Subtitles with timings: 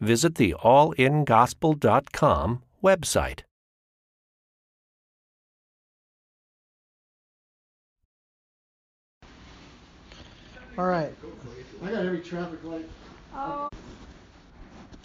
[0.00, 3.40] visit the allingospel.com website.
[10.78, 11.12] All right.
[11.84, 12.88] I got every traffic light.
[13.34, 13.68] Oh.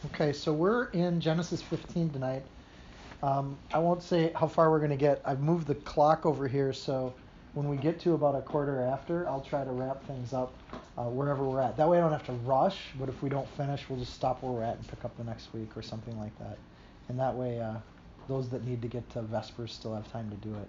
[0.06, 2.44] Okay, so we're in Genesis 15 tonight.
[3.24, 5.22] Um, I won't say how far we're going to get.
[5.26, 7.14] I've moved the clock over here, so
[7.56, 10.54] when we get to about a quarter after, I'll try to wrap things up
[10.98, 11.78] uh, wherever we're at.
[11.78, 14.44] That way I don't have to rush, but if we don't finish, we'll just stop
[14.44, 16.58] where we're at and pick up the next week or something like that.
[17.08, 17.76] And that way, uh,
[18.28, 20.68] those that need to get to Vespers still have time to do it.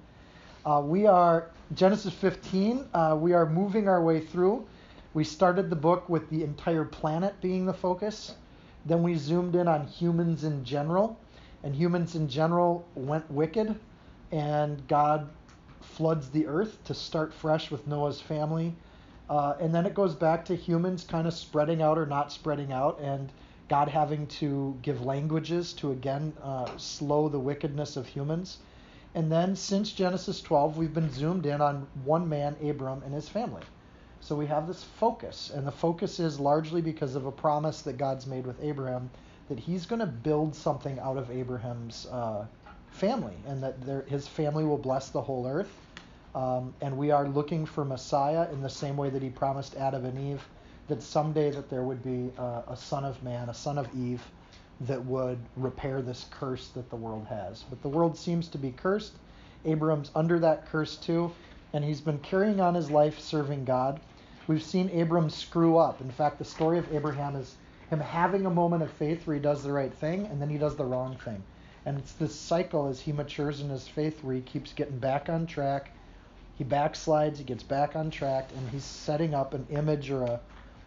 [0.65, 4.65] Uh, we are, Genesis 15, uh, we are moving our way through.
[5.13, 8.37] We started the book with the entire planet being the focus.
[8.85, 11.19] Then we zoomed in on humans in general.
[11.65, 13.75] And humans in general went wicked.
[14.31, 15.29] And God
[15.95, 18.75] floods the earth to start fresh with Noah's family.
[19.29, 22.73] Uh, and then it goes back to humans kind of spreading out or not spreading
[22.73, 23.33] out, and
[23.69, 28.59] God having to give languages to again uh, slow the wickedness of humans.
[29.15, 33.29] And then since Genesis 12, we've been zoomed in on one man, Abram, and his
[33.29, 33.63] family.
[34.21, 37.97] So we have this focus, and the focus is largely because of a promise that
[37.97, 39.11] God's made with Abraham
[39.49, 42.47] that he's going to build something out of Abraham's uh,
[42.97, 45.73] family, and that there, his family will bless the whole earth.
[46.35, 50.05] Um, and we are looking for Messiah in the same way that he promised Adam
[50.05, 50.43] and Eve
[50.89, 54.23] that someday that there would be uh, a son of man, a son of Eve,
[54.81, 57.65] that would repair this curse that the world has.
[57.71, 59.15] But the world seems to be cursed.
[59.65, 61.33] Abram's under that curse too,
[61.73, 64.01] and he's been carrying on his life serving God.
[64.47, 66.01] We've seen Abram screw up.
[66.01, 67.57] In fact, the story of Abraham is
[67.91, 70.59] him having a moment of faith where he does the right thing and then he
[70.59, 71.43] does the wrong thing.
[71.87, 75.31] And it's this cycle as he matures in his faith where he keeps getting back
[75.31, 75.93] on track
[76.57, 80.41] he backslides, he gets back on track, and he's setting up an image or a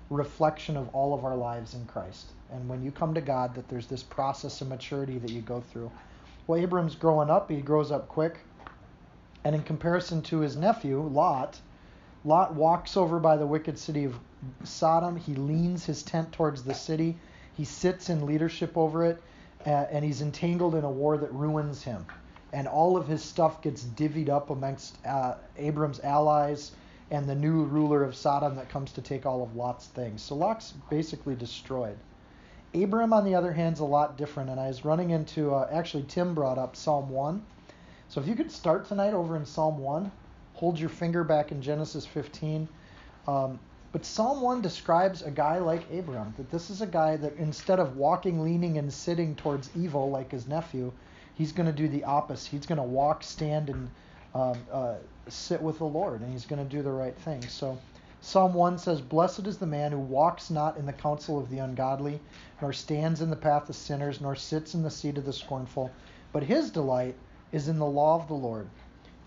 [0.10, 2.32] reflection of all of our lives in Christ.
[2.52, 5.62] And when you come to God, that there's this process of maturity that you go
[5.62, 5.92] through.
[6.48, 8.40] Well, Abram's growing up, he grows up quick.
[9.44, 11.60] And in comparison to his nephew, Lot,
[12.26, 14.20] Lot walks over by the wicked city of
[14.64, 15.16] Sodom.
[15.16, 17.16] He leans his tent towards the city.
[17.56, 19.22] He sits in leadership over it,
[19.66, 22.06] and he's entangled in a war that ruins him
[22.53, 26.72] and all of his stuff gets divvied up amongst uh, Abram's allies
[27.12, 30.22] and the new ruler of Sodom that comes to take all of Lot's things.
[30.22, 31.98] So Lot's basically destroyed.
[32.74, 35.68] Abram, on the other hand, is a lot different, and I was running into uh,
[35.72, 37.44] actually Tim brought up Psalm 1.
[38.09, 40.12] So if you could start tonight over in Psalm 1,
[40.53, 42.68] hold your finger back in Genesis 15.
[43.28, 43.59] Um,
[43.91, 47.79] but Psalm 1 describes a guy like Abram, that this is a guy that instead
[47.79, 50.91] of walking, leaning, and sitting towards evil like his nephew,
[51.35, 52.51] he's going to do the opposite.
[52.51, 53.89] He's going to walk, stand, and
[54.35, 54.95] um, uh,
[55.27, 57.41] sit with the Lord, and he's going to do the right thing.
[57.41, 57.79] So
[58.22, 61.59] Psalm 1 says, Blessed is the man who walks not in the counsel of the
[61.59, 62.19] ungodly,
[62.61, 65.89] nor stands in the path of sinners, nor sits in the seat of the scornful,
[66.31, 67.16] but his delight
[67.51, 68.67] is in the law of the Lord.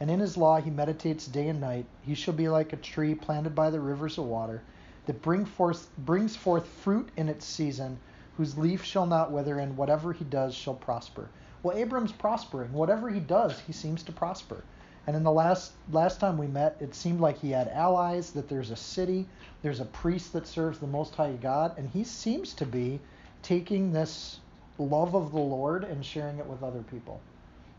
[0.02, 1.86] And in his law he meditates day and night.
[2.04, 4.60] He shall be like a tree planted by the rivers of water,
[5.06, 8.00] that bring forth, brings forth fruit in its season,
[8.36, 11.28] whose leaf shall not wither, and whatever he does shall prosper.
[11.62, 12.72] Well, Abram's prospering.
[12.72, 14.64] Whatever he does, he seems to prosper.
[15.06, 18.48] And in the last last time we met, it seemed like he had allies, that
[18.48, 19.28] there's a city,
[19.62, 22.98] there's a priest that serves the most high God, and he seems to be
[23.42, 24.40] taking this
[24.78, 27.20] love of the Lord and sharing it with other people,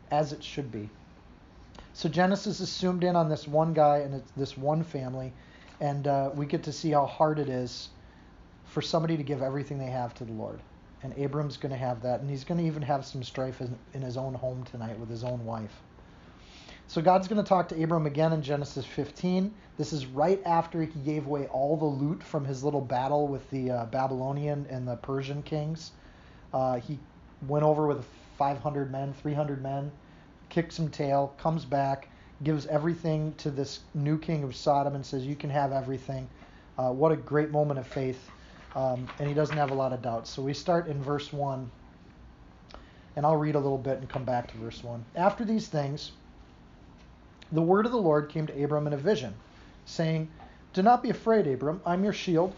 [0.09, 0.89] as it should be.
[1.94, 5.31] So Genesis is zoomed in on this one guy and this one family,
[5.80, 7.90] and uh, we get to see how hard it is
[8.66, 10.60] for somebody to give everything they have to the Lord
[11.04, 13.78] and Abram's going to have that, and he's going to even have some strife in,
[13.94, 15.81] in his own home tonight with his own wife.
[16.88, 19.54] So God's going to talk to Abram again in Genesis 15.
[19.78, 23.50] This is right after he gave away all the loot from his little battle with
[23.50, 25.92] the uh, Babylonian and the Persian kings.
[26.54, 27.00] Uh, he
[27.48, 28.06] went over with
[28.38, 29.92] 500 men, 300 men,
[30.53, 32.07] kicked some tail, comes back,
[32.44, 36.29] gives everything to this new king of Sodom, and says, "You can have everything."
[36.77, 38.29] Uh, what a great moment of faith
[38.75, 40.29] um, and he doesn't have a lot of doubts.
[40.29, 41.69] So we start in verse 1,
[43.15, 45.03] and I'll read a little bit and come back to verse 1.
[45.15, 46.11] After these things,
[47.51, 49.33] the word of the Lord came to Abram in a vision,
[49.85, 50.29] saying,
[50.73, 52.53] Do not be afraid, Abram, I'm your shield,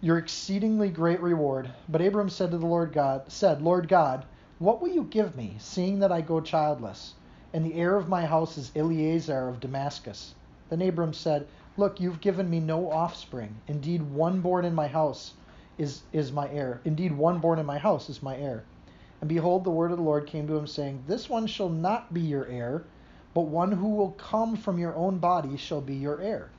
[0.00, 1.70] your exceedingly great reward.
[1.88, 4.24] But Abram said to the Lord God, said, Lord God,
[4.60, 7.14] what will you give me, seeing that I go childless?
[7.54, 10.34] And the heir of my house is Eliezer of Damascus.
[10.68, 11.46] Then Abram said,
[11.78, 13.56] Look, you've given me no offspring.
[13.66, 15.32] Indeed, one born in my house
[15.78, 16.82] is, is my heir.
[16.84, 18.64] Indeed, one born in my house is my heir.
[19.22, 22.12] And behold, the word of the Lord came to him, saying, This one shall not
[22.12, 22.84] be your heir,
[23.32, 26.50] but one who will come from your own body shall be your heir.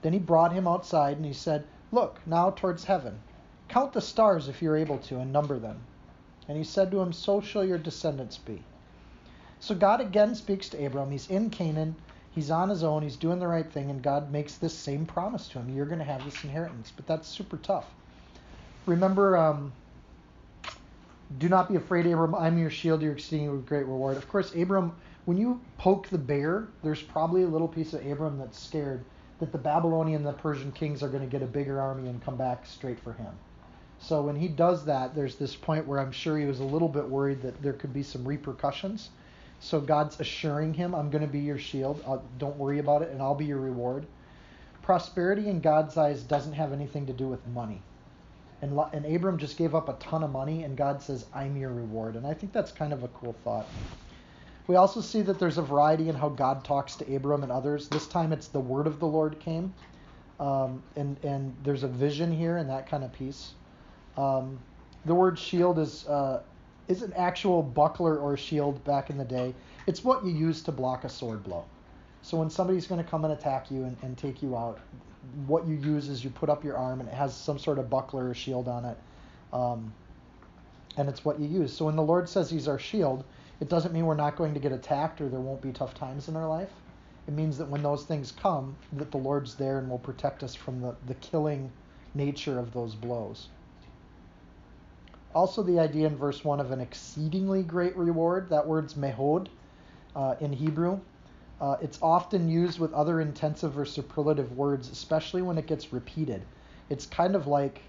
[0.00, 3.20] Then he brought him outside, and he said, Look now towards heaven.
[3.68, 5.82] Count the stars if you're able to, and number them.
[6.48, 8.62] And he said to him, So shall your descendants be.
[9.60, 11.10] So God again speaks to Abram.
[11.10, 11.94] He's in Canaan.
[12.32, 13.02] He's on his own.
[13.02, 13.90] He's doing the right thing.
[13.90, 16.92] And God makes this same promise to him You're going to have this inheritance.
[16.94, 17.86] But that's super tough.
[18.86, 19.72] Remember, um,
[21.38, 22.34] do not be afraid, Abram.
[22.34, 24.16] I'm your shield, your a great reward.
[24.16, 24.92] Of course, Abram,
[25.24, 29.04] when you poke the bear, there's probably a little piece of Abram that's scared
[29.38, 32.22] that the Babylonian and the Persian kings are going to get a bigger army and
[32.24, 33.32] come back straight for him.
[34.02, 36.88] So when he does that, there's this point where I'm sure he was a little
[36.88, 39.10] bit worried that there could be some repercussions.
[39.60, 42.02] So God's assuring him, I'm going to be your shield.
[42.04, 44.04] I'll, uh, don't worry about it, and I'll be your reward.
[44.82, 47.80] Prosperity in God's eyes doesn't have anything to do with money.
[48.60, 51.72] And, and Abram just gave up a ton of money, and God says, I'm your
[51.72, 52.16] reward.
[52.16, 53.68] And I think that's kind of a cool thought.
[54.66, 57.88] We also see that there's a variety in how God talks to Abram and others.
[57.88, 59.72] This time it's the word of the Lord came.
[60.40, 63.52] Um, and, and there's a vision here and that kind of piece.
[64.16, 64.58] Um,
[65.04, 66.42] the word shield is, uh,
[66.88, 69.54] is an actual buckler or shield back in the day.
[69.86, 71.64] It's what you use to block a sword blow.
[72.22, 74.78] So when somebody's going to come and attack you and, and take you out,
[75.46, 77.90] what you use is you put up your arm and it has some sort of
[77.90, 78.96] buckler or shield on it.
[79.52, 79.92] Um,
[80.96, 81.72] and it's what you use.
[81.72, 83.24] So when the Lord says He's our shield,
[83.60, 86.28] it doesn't mean we're not going to get attacked or there won't be tough times
[86.28, 86.70] in our life.
[87.28, 90.54] It means that when those things come, that the Lord's there and will protect us
[90.54, 91.70] from the, the killing
[92.14, 93.48] nature of those blows.
[95.34, 99.48] Also, the idea in verse 1 of an exceedingly great reward, that word's mehod
[100.14, 101.00] uh, in Hebrew.
[101.60, 106.42] Uh, it's often used with other intensive or superlative words, especially when it gets repeated.
[106.90, 107.80] It's kind of like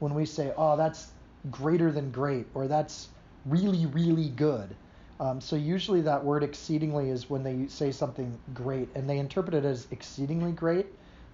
[0.00, 1.12] when we say, oh, that's
[1.50, 3.08] greater than great, or that's
[3.44, 4.74] really, really good.
[5.20, 9.54] Um, so usually that word exceedingly is when they say something great, and they interpret
[9.54, 10.86] it as exceedingly great.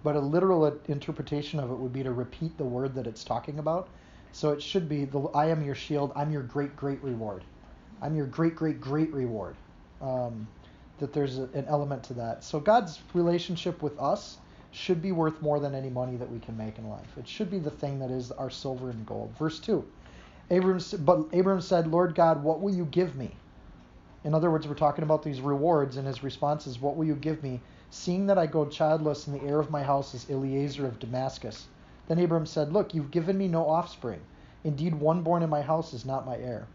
[0.03, 3.59] But a literal interpretation of it would be to repeat the word that it's talking
[3.59, 3.89] about.
[4.35, 6.11] So it should be the I am your shield.
[6.17, 7.45] I'm your great great reward.
[8.03, 9.55] I'm your great great great reward.
[10.03, 10.49] Um,
[10.99, 12.43] that there's a, an element to that.
[12.43, 14.39] So God's relationship with us
[14.73, 17.17] should be worth more than any money that we can make in life.
[17.17, 19.33] It should be the thing that is our silver and gold.
[19.39, 19.85] Verse two.
[20.51, 23.31] Abram, but Abram said, Lord God, what will you give me?
[24.25, 27.15] In other words, we're talking about these rewards, and his response is, What will you
[27.15, 27.61] give me,
[27.91, 31.69] seeing that I go childless, and the heir of my house is Eliezer of Damascus?
[32.07, 34.21] Then Abram said, Look, you've given me no offspring.
[34.63, 36.67] Indeed, one born in my house is not my heir.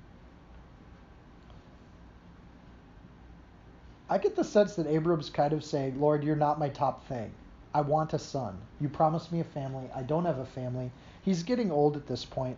[4.09, 7.31] I get the sense that Abram's kind of saying, Lord, you're not my top thing.
[7.75, 8.57] I want a son.
[8.81, 9.87] You promised me a family.
[9.93, 10.89] I don't have a family.
[11.21, 12.57] He's getting old at this point.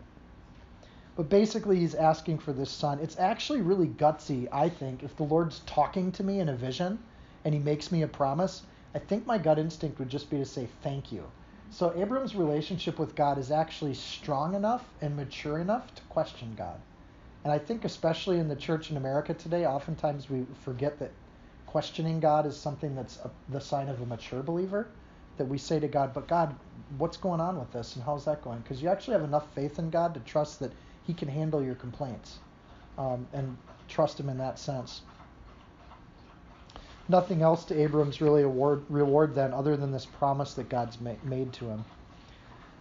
[1.17, 2.99] But basically, he's asking for this son.
[2.99, 6.99] It's actually really gutsy, I think, if the Lord's talking to me in a vision
[7.43, 8.63] and he makes me a promise.
[8.95, 11.25] I think my gut instinct would just be to say thank you.
[11.71, 16.77] So Abram's relationship with God is actually strong enough and mature enough to question God.
[17.45, 21.11] And I think, especially in the church in America today, oftentimes we forget that
[21.65, 24.87] questioning God is something that's a, the sign of a mature believer.
[25.37, 26.53] That we say to God, but God,
[26.97, 28.59] what's going on with this and how's that going?
[28.59, 30.73] Because you actually have enough faith in God to trust that
[31.07, 32.39] he can handle your complaints
[32.97, 33.57] um, and
[33.87, 35.01] trust him in that sense.
[37.11, 41.11] Nothing else to Abram's really award, reward then, other than this promise that God's ma-
[41.25, 41.83] made to him.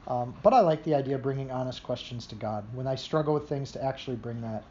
[0.06, 2.64] Um, but I like the idea of bringing honest questions to God.
[2.72, 4.62] When I struggle with things, to actually bring that.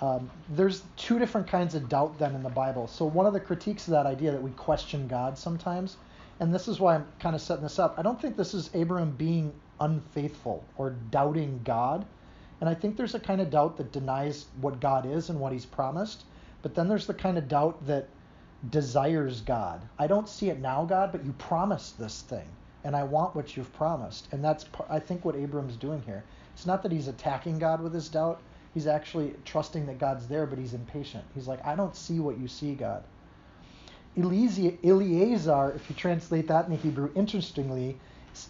[0.00, 2.86] Um, there's two different kinds of doubt then in the Bible.
[2.86, 5.98] So one of the critiques of that idea that we question God sometimes,
[6.40, 7.98] and this is why I'm kind of setting this up.
[7.98, 12.06] I don't think this is Abram being unfaithful or doubting God.
[12.60, 15.52] And I think there's a kind of doubt that denies what God is and what
[15.52, 16.24] He's promised.
[16.62, 18.08] But then there's the kind of doubt that
[18.70, 19.82] desires God.
[19.98, 22.46] I don't see it now, God, but you promised this thing,
[22.84, 24.28] and I want what you've promised.
[24.32, 26.24] And that's, I think, what Abram's doing here.
[26.54, 28.40] It's not that he's attacking God with his doubt.
[28.72, 31.24] He's actually trusting that God's there, but he's impatient.
[31.34, 33.04] He's like, I don't see what you see, God.
[34.16, 37.98] Eliezer, if you translate that in the Hebrew, interestingly,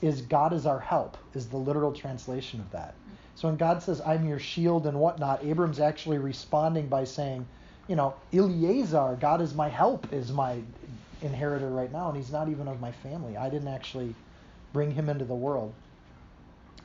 [0.02, 2.94] is God is our help, is the literal translation of that.
[3.34, 7.46] So when God says, I'm your shield and whatnot, Abram's actually responding by saying,
[7.88, 10.60] you know, Eliezer, God is my help, is my
[11.22, 13.36] inheritor right now, and he's not even of my family.
[13.36, 14.14] I didn't actually
[14.72, 15.72] bring him into the world.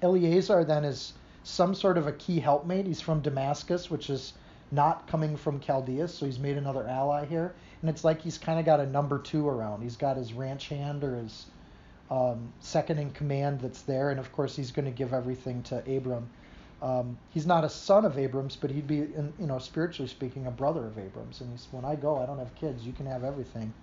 [0.02, 1.14] Eliezer then is
[1.44, 2.86] some sort of a key helpmate.
[2.86, 4.34] He's from Damascus, which is
[4.72, 7.54] not coming from Chaldea, so he's made another ally here.
[7.82, 9.82] And it's like he's kind of got a number two around.
[9.82, 11.46] He's got his ranch hand or his
[12.12, 15.78] um, second in command that's there, and of course he's going to give everything to
[15.98, 16.30] Abram.
[16.82, 20.48] Um, he's not a son of Abram's, but he'd be, in, you know, spiritually speaking,
[20.48, 21.42] a brother of Abram's.
[21.42, 22.86] And he's, when I go, I don't have kids.
[22.86, 23.74] You can have everything.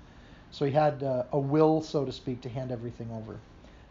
[0.50, 3.36] So he had uh, a will, so to speak, to hand everything over.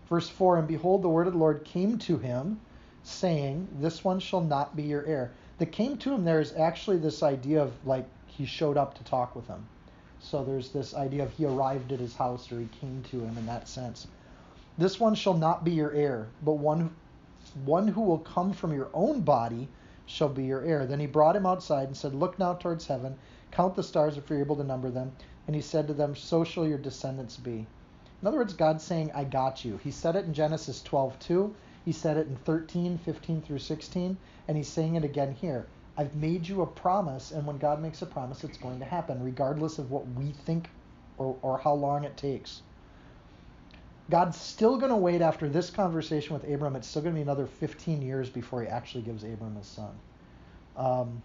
[0.09, 2.59] Verse 4 And behold, the word of the Lord came to him,
[3.03, 5.31] saying, This one shall not be your heir.
[5.57, 9.03] The came to him there is actually this idea of like he showed up to
[9.03, 9.65] talk with him.
[10.19, 13.37] So there's this idea of he arrived at his house or he came to him
[13.37, 14.07] in that sense.
[14.77, 16.89] This one shall not be your heir, but one
[17.63, 19.67] one who will come from your own body
[20.05, 20.85] shall be your heir.
[20.85, 23.17] Then he brought him outside and said, Look now towards heaven,
[23.51, 25.11] count the stars if you're able to number them.
[25.47, 27.67] And he said to them, So shall your descendants be.
[28.21, 29.77] In other words, God's saying, I got you.
[29.77, 31.53] He said it in Genesis 12:2.
[31.83, 35.67] He said it in 13, 15 through 16, and he's saying it again here.
[35.97, 39.23] I've made you a promise, and when God makes a promise, it's going to happen,
[39.23, 40.69] regardless of what we think
[41.17, 42.63] or, or how long it takes.
[44.09, 46.75] God's still going to wait after this conversation with Abram.
[46.75, 49.91] It's still going to be another 15 years before he actually gives Abram his son.
[50.77, 51.21] Um,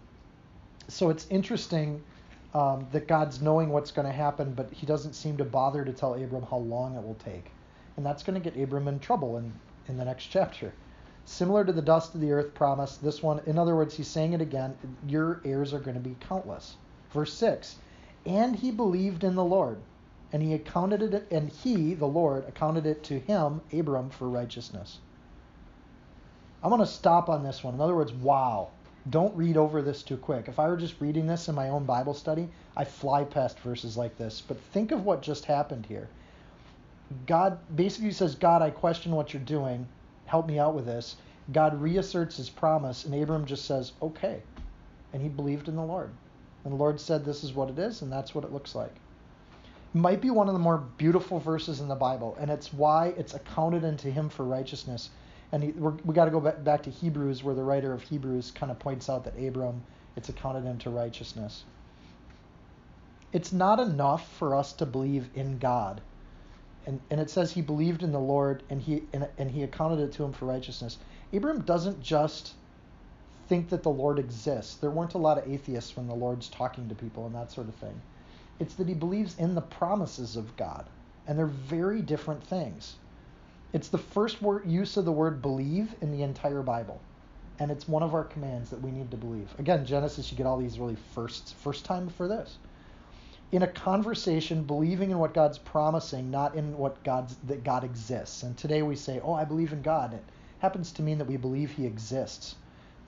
[0.87, 2.01] so it's interesting
[2.55, 5.93] um, that God's knowing what's going to happen, but he doesn't seem to bother to
[5.93, 7.51] tell Abram how long it will take.
[7.97, 9.53] And that's going to get Abram in trouble in,
[9.87, 10.73] in the next chapter.
[11.25, 14.33] Similar to the dust of the earth promise, this one, in other words, he's saying
[14.33, 14.75] it again
[15.07, 16.77] your heirs are going to be countless.
[17.11, 17.75] Verse 6
[18.25, 19.77] And he believed in the Lord
[20.33, 24.99] and he accounted it and he the lord accounted it to him abram for righteousness.
[26.63, 27.73] I'm going to stop on this one.
[27.73, 28.69] In other words wow.
[29.09, 30.47] Don't read over this too quick.
[30.47, 32.47] If i were just reading this in my own bible study
[32.77, 34.41] i fly past verses like this.
[34.41, 36.07] But think of what just happened here.
[37.27, 39.87] God basically says god i question what you're doing.
[40.27, 41.17] Help me out with this.
[41.51, 44.41] God reasserts his promise and abram just says okay.
[45.11, 46.11] And he believed in the lord.
[46.63, 48.93] And the lord said this is what it is and that's what it looks like
[49.93, 53.33] might be one of the more beautiful verses in the Bible, and it's why it's
[53.33, 55.09] accounted unto him for righteousness.
[55.51, 58.71] And we got to go back, back to Hebrews, where the writer of Hebrews kind
[58.71, 59.83] of points out that Abram,
[60.15, 61.65] it's accounted unto righteousness.
[63.33, 66.01] It's not enough for us to believe in God.
[66.85, 69.99] And, and it says he believed in the Lord and he and, and he accounted
[69.99, 70.97] it to him for righteousness.
[71.31, 72.53] Abram doesn't just
[73.47, 74.75] think that the Lord exists.
[74.75, 77.67] There weren't a lot of atheists when the Lord's talking to people and that sort
[77.67, 78.01] of thing.
[78.61, 80.85] It's that he believes in the promises of God.
[81.25, 82.95] And they're very different things.
[83.73, 87.01] It's the first word, use of the word believe in the entire Bible.
[87.57, 89.49] And it's one of our commands that we need to believe.
[89.57, 91.51] Again, Genesis, you get all these really firsts.
[91.51, 92.59] First time for this.
[93.51, 98.43] In a conversation, believing in what God's promising, not in what God's that God exists.
[98.43, 100.23] And today we say, "Oh, I believe in God." It
[100.59, 102.55] happens to mean that we believe He exists.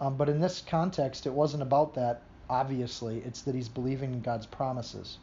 [0.02, 2.22] Um, but in this context, it wasn't about that.
[2.50, 5.20] Obviously, it's that He's believing in God's promises.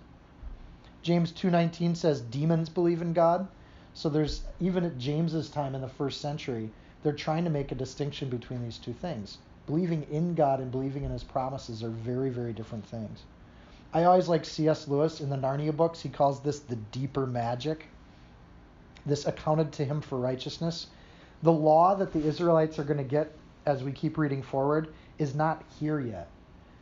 [1.02, 3.48] James 2:19 says demons believe in God.
[3.94, 6.70] So there's even at James's time in the first century,
[7.02, 9.38] they're trying to make a distinction between these two things.
[9.66, 13.22] Believing in God and believing in his promises are very very different things.
[13.92, 14.86] I always like C.S.
[14.88, 16.00] Lewis in the Narnia books.
[16.00, 17.86] He calls this the deeper magic.
[19.06, 20.86] This accounted to him for righteousness.
[21.42, 23.32] The law that the Israelites are going to get
[23.64, 26.28] as we keep reading forward is not here yet.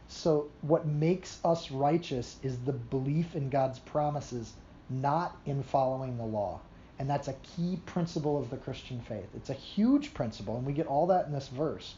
[0.08, 4.54] So, what makes us righteous is the belief in God's promises,
[4.88, 6.60] not in following the law.
[6.98, 9.28] And that's a key principle of the Christian faith.
[9.36, 11.94] It's a huge principle, and we get all that in this verse.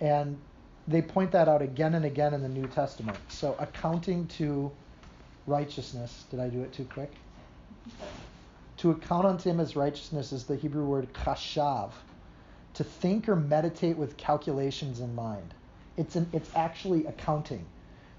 [0.00, 0.36] And
[0.88, 3.16] they point that out again and again in the New Testament.
[3.28, 4.72] So, accounting to
[5.46, 7.12] righteousness, did I do it too quick?
[8.78, 11.92] To account unto him as righteousness is the Hebrew word kashav,
[12.74, 15.54] to think or meditate with calculations in mind.
[15.98, 17.66] It's an it's actually accounting.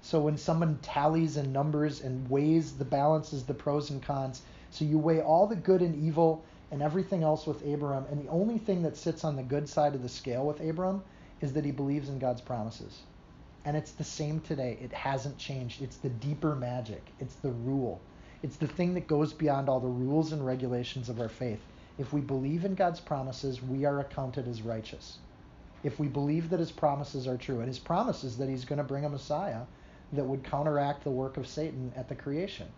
[0.02, 4.84] So when someone tallies and numbers and weighs the balances, the pros and cons, so
[4.84, 8.58] you weigh all the good and evil and everything else with Abram, and the only
[8.58, 11.02] thing that sits on the good side of the scale with Abram
[11.40, 13.00] is that he believes in God's promises.
[13.64, 14.76] And it's the same today.
[14.82, 15.80] It hasn't changed.
[15.80, 17.02] It's the deeper magic.
[17.18, 17.98] It's the rule.
[18.42, 21.62] It's the thing that goes beyond all the rules and regulations of our faith.
[21.96, 25.16] If we believe in God's promises, we are accounted as righteous
[25.82, 27.58] if we believe that his promises are true.
[27.58, 29.62] And his promise is that he's going to bring a Messiah
[30.12, 32.68] that would counteract the work of Satan at the creation.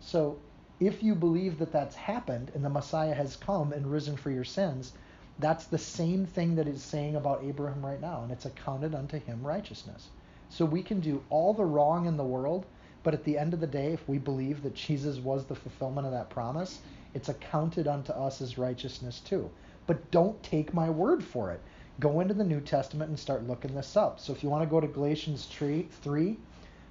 [0.00, 0.38] So
[0.78, 4.44] if you believe that that's happened and the Messiah has come and risen for your
[4.44, 4.92] sins,
[5.38, 9.18] that's the same thing that is saying about Abraham right now, and it's accounted unto
[9.18, 10.08] him righteousness.
[10.48, 12.66] So we can do all the wrong in the world,
[13.02, 16.06] but at the end of the day, if we believe that Jesus was the fulfillment
[16.06, 16.80] of that promise,
[17.16, 19.48] It's accounted unto us as righteousness too.
[19.86, 21.62] But don't take my word for it.
[21.98, 24.20] Go into the New Testament and start looking this up.
[24.20, 26.36] So if you want to go to Galatians 3, 3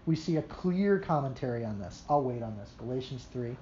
[0.06, 2.04] we see a clear commentary on this.
[2.10, 2.72] I'll wait on this.
[2.78, 3.56] Galatians 3.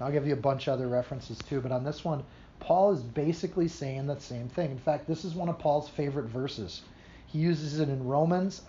[0.00, 2.22] I'll give you a bunch of other references too, but on this one,
[2.60, 4.70] Paul is basically saying the same thing.
[4.70, 6.82] In fact, this is one of Paul's favorite verses.
[7.26, 8.62] He uses it in Romans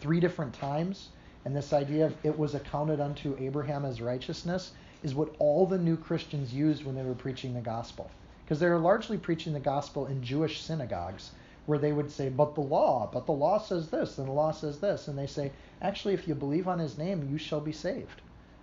[0.00, 1.08] three different times,
[1.44, 5.78] and this idea of it was accounted unto Abraham as righteousness is what all the
[5.78, 8.10] new Christians used when they were preaching the gospel.
[8.44, 11.32] Because they were largely preaching the gospel in Jewish synagogues
[11.66, 14.50] where they would say, but the law, but the law says this, and the law
[14.50, 15.06] says this.
[15.08, 15.52] And they say,
[15.82, 18.22] actually, if you believe on his name, you shall be saved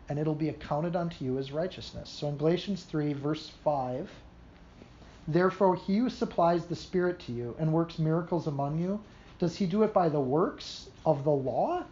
[0.09, 2.09] and it'll be accounted unto you as righteousness.
[2.09, 4.09] So in Galatians 3, verse 5,
[5.27, 8.99] therefore he who supplies the Spirit to you and works miracles among you,
[9.39, 11.83] does he do it by the works of the law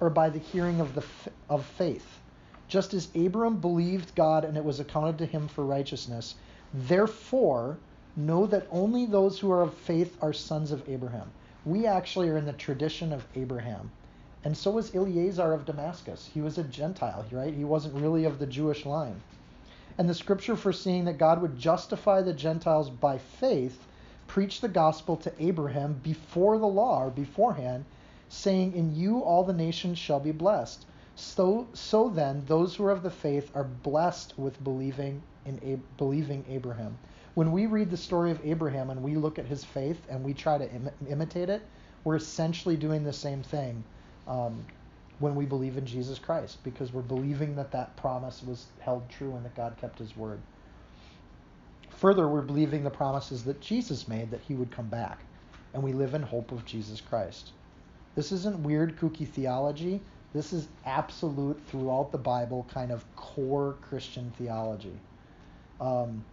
[0.00, 1.04] or by the hearing of, the,
[1.48, 2.18] of faith?
[2.72, 6.36] Just as Abram believed God and it was accounted to him for righteousness,
[6.72, 7.76] therefore
[8.16, 11.30] know that only those who are of faith are sons of Abraham.
[11.66, 13.90] We actually are in the tradition of Abraham.
[14.42, 16.30] And so was Eliezer of Damascus.
[16.32, 17.52] He was a Gentile, right?
[17.52, 19.20] He wasn't really of the Jewish line.
[19.98, 23.86] And the scripture foreseeing that God would justify the Gentiles by faith
[24.26, 27.84] preached the gospel to Abraham before the law or beforehand,
[28.30, 30.86] saying, In you all the nations shall be blessed.
[31.16, 36.44] So, so then, those who are of the faith are blessed with believing in believing
[36.48, 36.98] Abraham.
[37.34, 40.34] When we read the story of Abraham and we look at his faith and we
[40.34, 41.62] try to Im- imitate it,
[42.04, 43.84] we're essentially doing the same thing
[44.26, 44.64] um,
[45.18, 49.34] when we believe in Jesus Christ because we're believing that that promise was held true
[49.36, 50.40] and that God kept his word.
[51.90, 55.20] Further, we're believing the promises that Jesus made that he would come back,
[55.74, 57.52] and we live in hope of Jesus Christ.
[58.14, 60.00] This isn't weird, kooky theology.
[60.32, 64.98] This is absolute throughout the Bible kind of core Christian theology.
[65.80, 66.24] Um,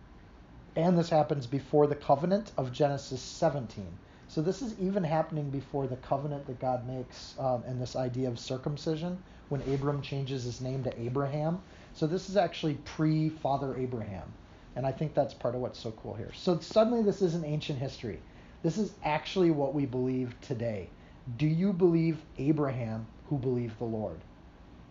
[0.76, 3.86] and this happens before the covenant of Genesis 17.
[4.30, 8.30] So this is even happening before the covenant that God makes um, and this idea
[8.30, 11.60] of circumcision when Abram changes his name to Abraham.
[11.94, 14.32] So this is actually pre Father Abraham.
[14.76, 16.32] And I think that's part of what's so cool here.
[16.34, 18.20] So suddenly this isn't ancient history.
[18.62, 20.90] This is actually what we believe today.
[21.38, 24.20] Do you believe Abraham who believed the Lord?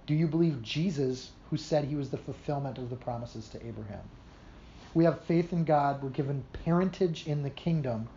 [0.06, 4.04] Do you believe Jesus who said he was the fulfillment of the promises to Abraham?
[4.94, 6.02] We have faith in God.
[6.02, 8.08] We're given parentage in the kingdom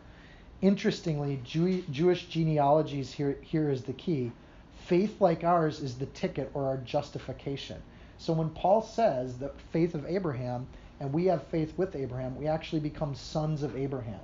[0.62, 4.34] Interestingly, Jew- Jewish genealogies here, here is the key.
[4.74, 7.82] Faith like ours is the ticket or our justification.
[8.18, 10.68] So when Paul says that faith of Abraham
[11.00, 14.22] and we have faith with Abraham, we actually become sons of Abraham.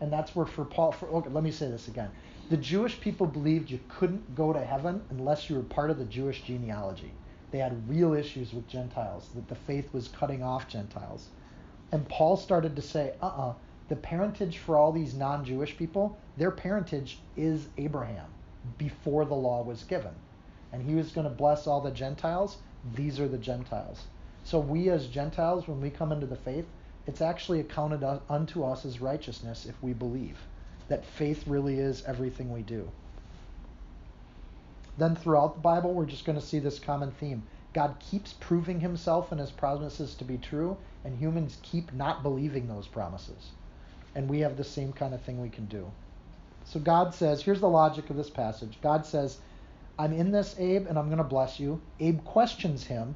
[0.00, 2.10] And that's where for Paul, for, okay, let me say this again.
[2.50, 6.04] The Jewish people believed you couldn't go to heaven unless you were part of the
[6.04, 7.12] Jewish genealogy.
[7.50, 11.30] They had real issues with Gentiles, that the faith was cutting off Gentiles.
[11.90, 13.54] And Paul started to say, uh uh-uh, uh
[13.88, 18.28] the parentage for all these non Jewish people, their parentage is Abraham
[18.76, 20.14] before the law was given.
[20.70, 22.58] And he was going to bless all the Gentiles.
[22.94, 24.04] These are the Gentiles.
[24.42, 26.66] So we as Gentiles, when we come into the faith,
[27.06, 30.36] it's actually accounted unto us as righteousness if we believe
[30.88, 32.90] that faith really is everything we do.
[34.96, 37.42] Then throughout the Bible, we're just going to see this common theme.
[37.72, 42.68] God keeps proving himself and his promises to be true, and humans keep not believing
[42.68, 43.50] those promises
[44.14, 45.90] and we have the same kind of thing we can do.
[46.64, 48.78] So God says, here's the logic of this passage.
[48.82, 49.38] God says,
[49.98, 51.80] I'm in this, Abe, and I'm going to bless you.
[52.00, 53.14] Abe questions him.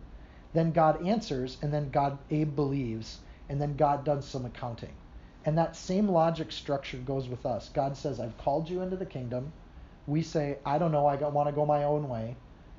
[0.53, 4.93] Then God answers, and then God, Abe believes, and then God does some accounting.
[5.49, 7.71] And that same logic structure goes with us.
[7.71, 9.51] God says, I've called you into the kingdom.
[10.07, 12.37] We say, I don't know, I want to go my own way.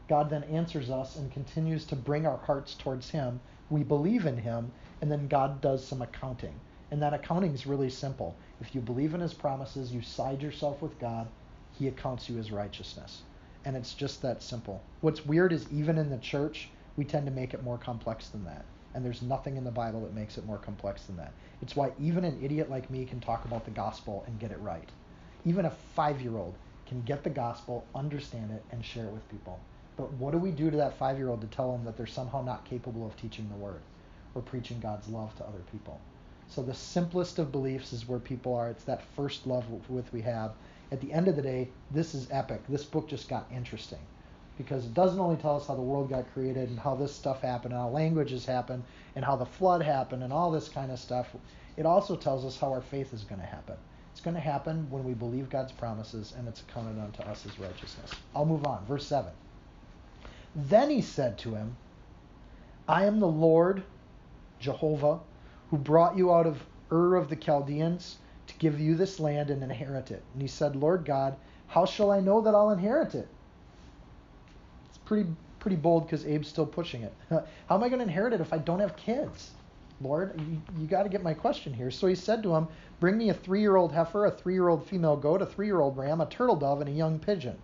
[0.08, 3.40] God then answers us and continues to bring our hearts towards Him.
[3.72, 6.54] We believe in Him, and then God does some accounting.
[6.92, 8.36] And that accounting is really simple.
[8.62, 11.26] If you believe in his promises, you side yourself with God,
[11.80, 13.24] he accounts you as righteousness.
[13.66, 14.84] And it's just that simple.
[15.02, 18.46] What's weird is even in the church, we tend to make it more complex than
[18.46, 18.64] that.
[18.94, 21.32] And there's nothing in the Bible that makes it more complex than that.
[21.62, 24.60] It's why even an idiot like me can talk about the gospel and get it
[24.60, 24.90] right.
[25.46, 26.56] Even a five year old
[26.88, 29.60] can get the gospel, understand it, and share it with people.
[29.96, 32.08] But what do we do to that five year old to tell them that they're
[32.08, 33.82] somehow not capable of teaching the word
[34.34, 36.00] or preaching God's love to other people?
[36.48, 38.70] So the simplest of beliefs is where people are.
[38.70, 40.54] It's that first love with we have.
[40.92, 42.62] At the end of the day, this is epic.
[42.68, 44.00] This book just got interesting
[44.60, 47.42] because it doesn't only tell us how the world got created and how this stuff
[47.42, 51.00] happened and how languages happened and how the flood happened and all this kind of
[51.00, 51.36] stuff.
[51.78, 53.80] It also tells us how our faith is going to happen.
[54.12, 57.60] It's going to happen when we believe God's promises and it's accounted unto us as
[57.60, 58.22] righteousness.
[58.36, 58.86] I'll move on.
[58.86, 59.34] Verse 7.
[60.56, 61.78] Then he said to him,
[62.88, 63.86] I am the Lord,
[64.60, 65.22] Jehovah,
[65.70, 69.64] who brought you out of Ur of the Chaldeans to give you this land and
[69.64, 70.26] inherit it.
[70.34, 73.30] And he said, Lord God, how shall I know that I'll inherit it?
[75.10, 77.14] Pretty pretty bold because Abe's still pushing it.
[77.30, 79.50] how am I going to inherit it if I don't have kids?
[80.00, 81.90] Lord, you, you got to get my question here.
[81.90, 82.68] So he said to him,
[83.00, 85.66] Bring me a three year old heifer, a three year old female goat, a three
[85.66, 87.58] year old ram, a turtle dove, and a young pigeon.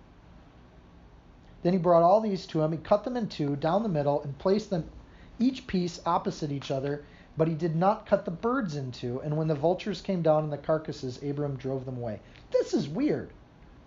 [1.62, 2.71] Then he brought all these to him.
[2.71, 4.89] He cut them in two down the middle and placed them
[5.38, 7.05] each piece opposite each other,
[7.38, 9.21] but he did not cut the birds in two.
[9.21, 12.21] And when the vultures came down on the carcasses, Abram drove them away.
[12.49, 13.29] This is weird.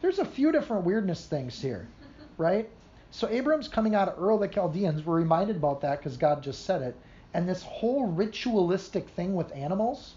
[0.01, 1.88] There's a few different weirdness things here,
[2.37, 2.71] right?
[3.11, 5.05] So Abram's coming out of Ur of the Chaldeans.
[5.05, 6.97] We're reminded about that because God just said it.
[7.35, 10.14] And this whole ritualistic thing with animals.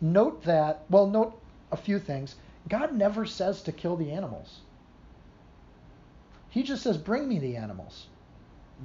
[0.00, 1.38] Note that, well, note
[1.70, 2.36] a few things.
[2.68, 4.60] God never says to kill the animals.
[6.48, 8.06] He just says, bring me the animals.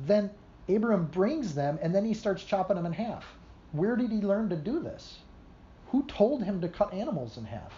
[0.06, 0.30] Then
[0.68, 3.26] Abram brings them and then he starts chopping them in half.
[3.72, 5.20] Where did he learn to do this?
[5.88, 7.74] Who told him to cut animals in half?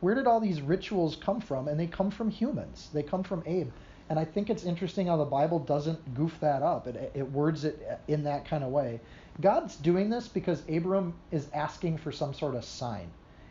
[0.00, 1.68] Where did all these rituals come from?
[1.68, 2.90] And they come from humans.
[2.92, 3.70] They come from Abe.
[4.08, 6.86] And I think it's interesting how the Bible doesn't goof that up.
[6.86, 9.00] It, it words it in that kind of way.
[9.40, 13.08] God's doing this because Abram is asking for some sort of sign.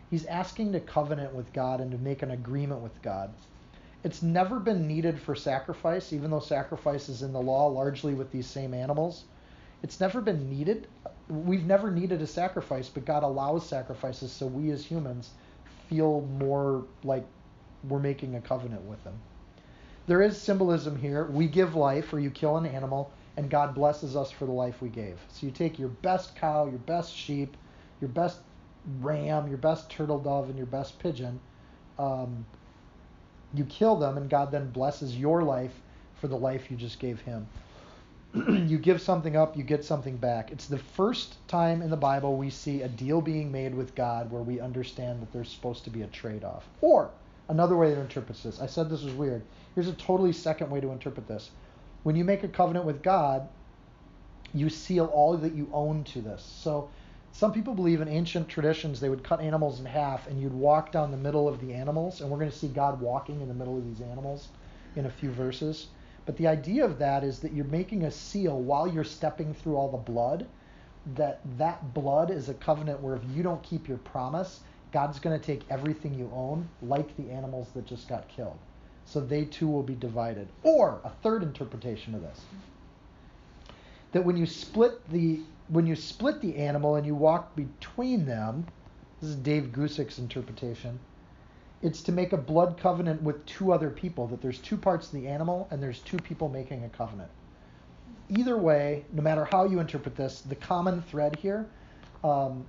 [0.10, 3.32] He's asking to covenant with God and to make an agreement with God.
[4.04, 8.32] It's never been needed for sacrifice, even though sacrifice is in the law largely with
[8.32, 9.26] these same animals.
[9.84, 10.88] It's never been needed.
[11.28, 15.32] We've never needed a sacrifice, but God allows sacrifices so we as humans
[15.90, 17.26] feel more like
[17.90, 19.14] we're making a covenant with Him.
[20.08, 21.26] There is symbolism here.
[21.26, 24.82] We give life, or you kill an animal, and God blesses us for the life
[24.82, 25.20] we gave.
[25.30, 27.58] So you take your best cow, your best sheep,
[28.00, 28.40] your best
[29.02, 31.40] ram, your best turtle dove, and your best pigeon.
[31.98, 32.46] Um,
[33.54, 35.74] you kill them, and God then blesses your life
[36.16, 37.48] for the life you just gave Him.
[38.68, 40.52] you give something up, you get something back.
[40.52, 44.30] It's the first time in the Bible we see a deal being made with God
[44.30, 46.68] where we understand that there's supposed to be a trade off.
[46.82, 47.10] Or,
[47.48, 49.44] another way to interpret this, I said this was weird.
[49.74, 51.52] Here's a totally second way to interpret this.
[52.04, 53.48] When you make a covenant with God,
[54.54, 56.44] you seal all that you own to this.
[56.44, 56.90] So,
[57.32, 60.94] some people believe in ancient traditions they would cut animals in half and you'd walk
[60.94, 63.54] down the middle of the animals, and we're going to see God walking in the
[63.54, 64.48] middle of these animals
[64.96, 65.88] in a few verses.
[66.26, 69.76] But the idea of that is that you're making a seal while you're stepping through
[69.76, 70.48] all the blood.
[71.16, 74.62] That that blood is a covenant where if you don't keep your promise,
[74.96, 78.58] God's going to take everything you own, like the animals that just got killed.
[79.04, 80.48] So they too will be divided.
[80.64, 82.40] Or a third interpretation of this
[84.14, 88.66] that when you split the when you split the animal and you walk between them,
[89.20, 90.98] this is Dave Guzik's interpretation,
[91.82, 95.12] it's to make a blood covenant with two other people, that there's two parts of
[95.12, 97.30] the animal and there's two people making a covenant.
[98.30, 101.66] Either way, no matter how you interpret this, the common thread here,
[102.24, 102.66] um,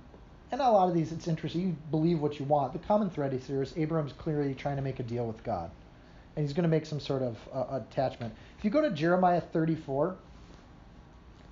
[0.51, 2.73] and a lot of these, it's interesting, you believe what you want.
[2.73, 5.69] The common thread is here is Abraham's clearly trying to make a deal with God.
[6.35, 8.33] And he's going to make some sort of uh, attachment.
[8.57, 10.15] If you go to Jeremiah 34,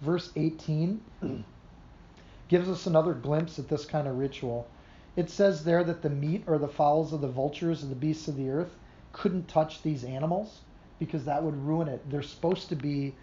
[0.01, 1.01] verse 18
[2.47, 4.67] gives us another glimpse at this kind of ritual.
[5.15, 8.27] It says there that the meat or the fowls of the vultures and the beasts
[8.27, 8.75] of the earth
[9.11, 10.59] couldn't touch these animals
[10.99, 12.09] because that would ruin it.
[12.09, 13.15] They're supposed to be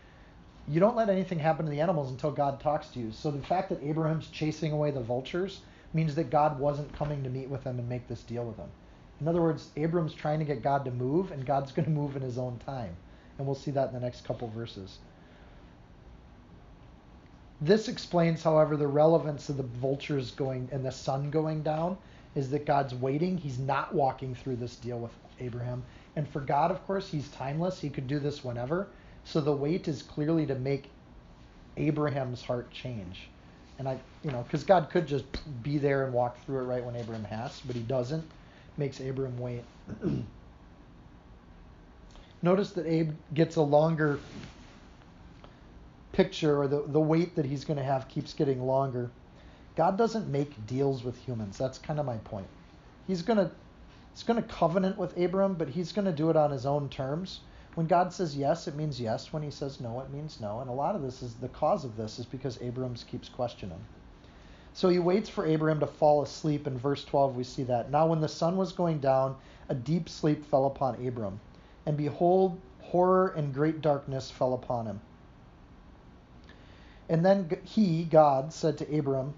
[0.69, 3.13] you don't let anything happen to the animals until God talks to you.
[3.13, 5.61] So the fact that Abraham's chasing away the vultures
[5.93, 8.71] means that God wasn't coming to meet with them and make this deal with them.
[9.21, 12.17] In other words, Abram's trying to get God to move, and God's going to move
[12.17, 12.97] in his own time.
[13.39, 14.99] And we'll see that in the next couple verses.
[17.61, 21.97] This explains, however, the relevance of the vultures going and the sun going down
[22.35, 23.39] is that God's waiting.
[23.39, 25.85] He's not walking through this deal with Abraham.
[26.17, 27.81] And for God, of course, he's timeless.
[27.81, 28.89] He could do this whenever.
[29.25, 30.91] So the wait is clearly to make
[31.77, 33.29] Abraham's heart change.
[33.79, 35.25] And I, you know, because God could just
[35.63, 38.25] be there and walk through it right when Abraham has, but he doesn't.
[38.77, 39.63] Makes Abraham wait.
[42.43, 44.19] Notice that Abe gets a longer
[46.13, 49.11] picture or the, the wait that he's going to have keeps getting longer.
[49.77, 51.57] God doesn't make deals with humans.
[51.57, 52.47] That's kind of my point.
[53.07, 53.51] He's going to
[54.13, 56.89] he's going to covenant with Abram, but he's going to do it on his own
[56.89, 57.41] terms.
[57.75, 59.33] When God says yes, it means yes.
[59.33, 60.61] When he says no, it means no.
[60.61, 63.81] And a lot of this is the cause of this is because Abrams keeps questioning.
[64.75, 66.67] So he waits for Abraham to fall asleep.
[66.67, 67.91] In verse 12, we see that.
[67.91, 69.37] Now, when the sun was going down,
[69.69, 71.41] a deep sleep fell upon Abram.
[71.87, 75.01] And behold, horror and great darkness fell upon him.
[77.09, 79.35] And then he, God, said to Abram,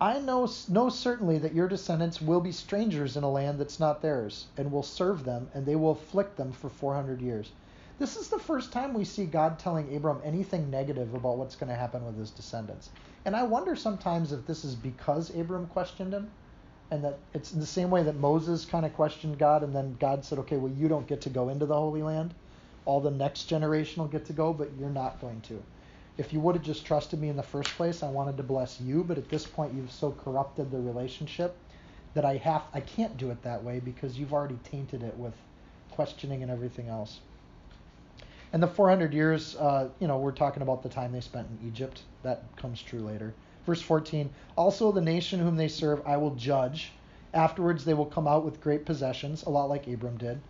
[0.00, 4.00] I know, know certainly that your descendants will be strangers in a land that's not
[4.00, 7.50] theirs, and will serve them, and they will afflict them for 400 years.
[7.98, 11.70] This is the first time we see God telling Abram anything negative about what's going
[11.70, 12.90] to happen with his descendants.
[13.24, 16.30] And I wonder sometimes if this is because Abram questioned him,
[16.92, 20.24] and that it's the same way that Moses kind of questioned God, and then God
[20.24, 22.34] said, okay, well, you don't get to go into the Holy Land.
[22.84, 25.60] All the next generation will get to go, but you're not going to.
[26.18, 28.80] If you would have just trusted me in the first place, I wanted to bless
[28.80, 31.56] you, but at this point, you've so corrupted the relationship
[32.14, 35.34] that I have I can't do it that way because you've already tainted it with
[35.92, 37.20] questioning and everything else.
[38.52, 41.68] And the 400 years, uh, you know, we're talking about the time they spent in
[41.68, 42.02] Egypt.
[42.24, 43.32] That comes true later.
[43.64, 46.90] Verse 14 Also, the nation whom they serve I will judge.
[47.32, 50.40] Afterwards, they will come out with great possessions, a lot like Abram did.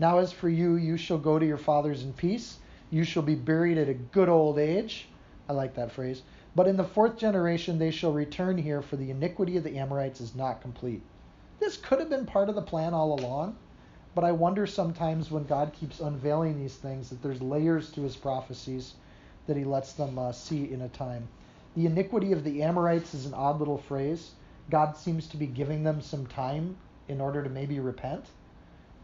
[0.00, 2.58] Now, as for you, you shall go to your fathers in peace.
[2.90, 5.06] You shall be buried at a good old age.
[5.52, 6.22] I like that phrase.
[6.56, 10.18] But in the fourth generation, they shall return here, for the iniquity of the Amorites
[10.18, 11.02] is not complete.
[11.60, 13.56] This could have been part of the plan all along.
[14.14, 18.16] But I wonder sometimes when God keeps unveiling these things that there's layers to his
[18.16, 18.94] prophecies
[19.46, 21.28] that he lets them uh, see in a time.
[21.76, 24.30] The iniquity of the Amorites is an odd little phrase.
[24.70, 26.76] God seems to be giving them some time
[27.08, 28.24] in order to maybe repent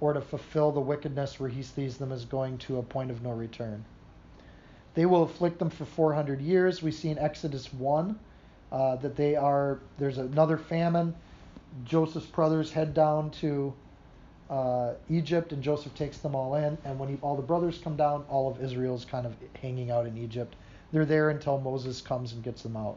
[0.01, 3.23] or to fulfill the wickedness where he sees them as going to a point of
[3.23, 3.85] no return.
[4.95, 6.83] They will afflict them for 400 years.
[6.83, 8.19] We see in Exodus 1
[8.73, 11.15] uh, that they are, there's another famine.
[11.85, 13.73] Joseph's brothers head down to
[14.51, 16.79] uh, Egypt, and Joseph takes them all in.
[16.85, 20.07] And when he, all the brothers come down, all of Israel's kind of hanging out
[20.07, 20.57] in Egypt.
[20.93, 22.97] They're there until Moses comes and gets them out.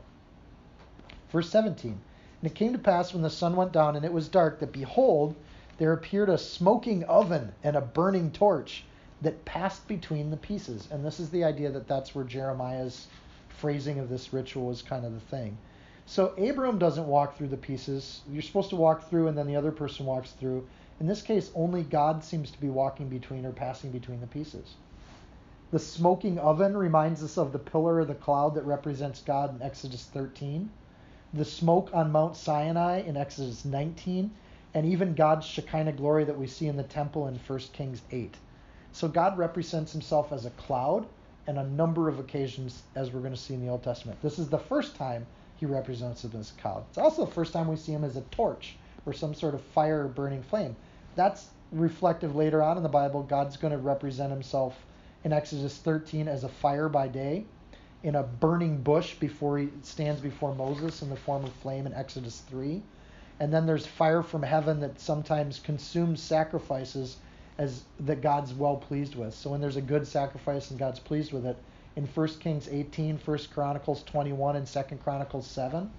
[1.32, 4.28] Verse 17 And it came to pass when the sun went down and it was
[4.28, 5.36] dark that behold,
[5.78, 8.86] there appeared a smoking oven and a burning torch
[9.22, 10.88] that passed between the pieces.
[10.92, 13.08] And this is the idea that that's where Jeremiah's
[13.50, 15.58] phrasing of this ritual is kind of the thing.
[16.08, 18.22] So Abram doesn't walk through the pieces.
[18.32, 20.68] You're supposed to walk through, and then the other person walks through.
[21.00, 24.76] In this case, only God seems to be walking between or passing between the pieces.
[25.72, 29.62] The smoking oven reminds us of the pillar of the cloud that represents God in
[29.62, 30.70] Exodus 13,
[31.34, 34.32] the smoke on Mount Sinai in Exodus 19,
[34.74, 38.36] and even God's Shekinah glory that we see in the temple in 1 Kings 8.
[38.94, 41.06] So God represents himself as a cloud
[41.48, 44.22] and a number of occasions, as we're going to see in the Old Testament.
[44.22, 45.26] This is the first time
[45.58, 46.84] he represents him as a cloud.
[46.90, 48.76] It's also the first time we see him as a torch
[49.06, 50.76] or some sort of fire or burning flame
[51.16, 53.24] that's reflective later on in the Bible.
[53.24, 54.78] God's going to represent himself
[55.24, 57.46] in Exodus 13 as a fire by day,
[58.04, 61.94] in a burning bush before he stands before Moses in the form of flame in
[61.94, 62.82] Exodus 3.
[63.40, 67.18] And then there's fire from heaven that sometimes consumes sacrifices
[67.58, 69.34] as that God's well pleased with.
[69.34, 71.58] So when there's a good sacrifice and God's pleased with it,
[71.96, 75.90] in 1 Kings 18, 1 Chronicles 21, and 2 Chronicles 7,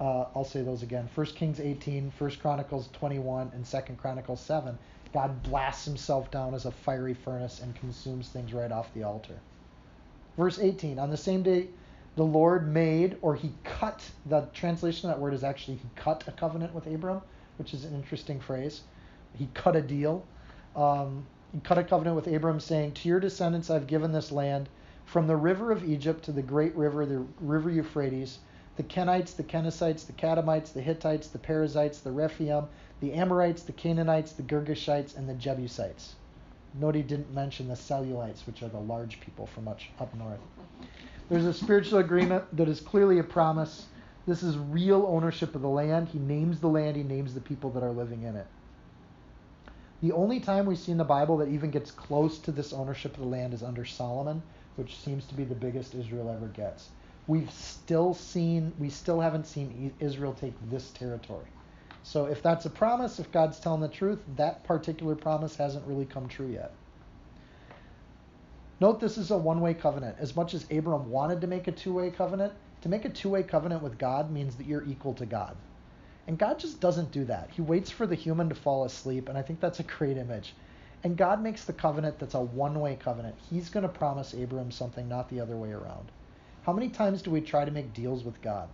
[0.00, 1.08] uh, I'll say those again.
[1.14, 4.76] 1 Kings 18, 1 Chronicles 21, and 2 Chronicles 7.
[5.12, 9.38] God blasts himself down as a fiery furnace and consumes things right off the altar.
[10.36, 11.68] Verse 18 On the same day,
[12.16, 16.24] the Lord made, or he cut, the translation of that word is actually he cut
[16.26, 17.22] a covenant with Abram,
[17.58, 18.82] which is an interesting phrase.
[19.38, 20.24] He cut a deal.
[20.74, 21.26] Um,
[21.64, 24.68] cut a covenant with Abram, saying, To your descendants I've given this land,
[25.04, 28.38] from the river of Egypt to the great river, the river Euphrates
[28.76, 32.68] the Kenites, the Kenizzites, the Kadmonites, the Hittites, the Perizzites, the Rephaim,
[33.00, 36.14] the Amorites, the Canaanites, the Girgashites, and the Jebusites.
[36.74, 40.40] Note he didn't mention the Cellulites, which are the large people from much up north.
[41.28, 43.86] There's a spiritual agreement that is clearly a promise.
[44.26, 46.08] This is real ownership of the land.
[46.08, 48.46] He names the land, he names the people that are living in it.
[50.02, 53.14] The only time we see in the Bible that even gets close to this ownership
[53.14, 54.42] of the land is under Solomon,
[54.76, 56.88] which seems to be the biggest Israel ever gets
[57.26, 61.46] we've still seen we still haven't seen Israel take this territory.
[62.02, 66.04] So if that's a promise, if God's telling the truth, that particular promise hasn't really
[66.04, 66.72] come true yet.
[68.80, 70.16] Note this is a one-way covenant.
[70.18, 73.82] As much as Abram wanted to make a two-way covenant, to make a two-way covenant
[73.82, 75.56] with God means that you're equal to God.
[76.32, 77.50] And God just doesn't do that.
[77.50, 80.54] He waits for the human to fall asleep, and I think that's a great image.
[81.04, 83.34] And God makes the covenant that's a one-way covenant.
[83.50, 86.10] He's going to promise Abram something, not the other way around.
[86.62, 88.70] How many times do we try to make deals with God?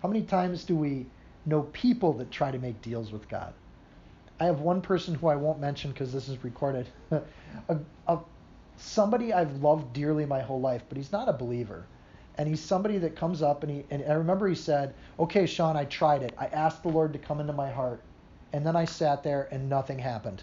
[0.00, 1.04] How many times do we
[1.44, 3.52] know people that try to make deals with God?
[4.40, 6.86] I have one person who I won't mention because this is recorded.
[7.10, 7.76] a,
[8.08, 8.20] a,
[8.78, 11.84] somebody I've loved dearly my whole life, but he's not a believer.
[12.38, 15.76] And he's somebody that comes up and he and I remember he said, "Okay, Seann,
[15.76, 16.34] I tried it.
[16.38, 18.00] I asked the Lord to come into my heart,
[18.52, 20.42] and then I sat there and nothing happened."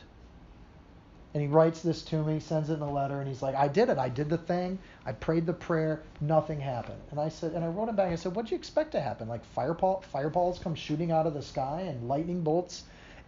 [1.34, 3.68] And he writes this to me, sends it in a letter, and he's like, I
[3.68, 4.00] did it.
[4.00, 4.80] I did the thing.
[5.06, 6.02] I prayed the prayer.
[6.20, 7.00] Nothing happened.
[7.12, 8.12] And I said, and I wrote him back.
[8.12, 9.28] I said, "What do you expect to happen?
[9.28, 12.84] Like fireball, fireballs come shooting out of the sky and lightning bolts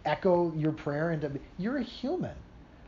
[0.06, 2.36] echo your prayer into you're a human.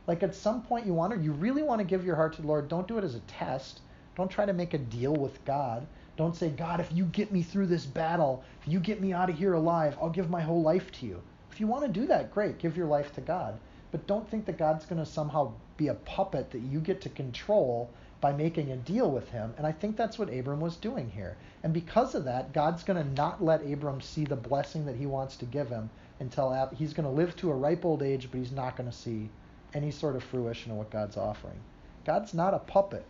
[0.06, 2.42] Like at some point you want to, you really want to give your heart to
[2.42, 2.68] the Lord.
[2.68, 3.80] Don't do it as a test.
[4.16, 5.86] Don't try to make a deal with God.
[6.16, 9.30] Don't say, God, if you get me through this battle, if you get me out
[9.30, 11.20] of here alive, I'll give my whole life to you.
[11.50, 13.58] If you want to do that, great, give your life to God.
[13.90, 17.08] But don't think that God's going to somehow be a puppet that you get to
[17.08, 19.52] control by making a deal with him.
[19.58, 21.36] And I think that's what Abram was doing here.
[21.62, 25.06] And because of that, God's going to not let Abram see the blessing that he
[25.06, 28.38] wants to give him until he's going to live to a ripe old age, but
[28.38, 29.28] he's not going to see
[29.74, 31.58] any sort of fruition of what God's offering.
[32.04, 33.04] God's not a puppet.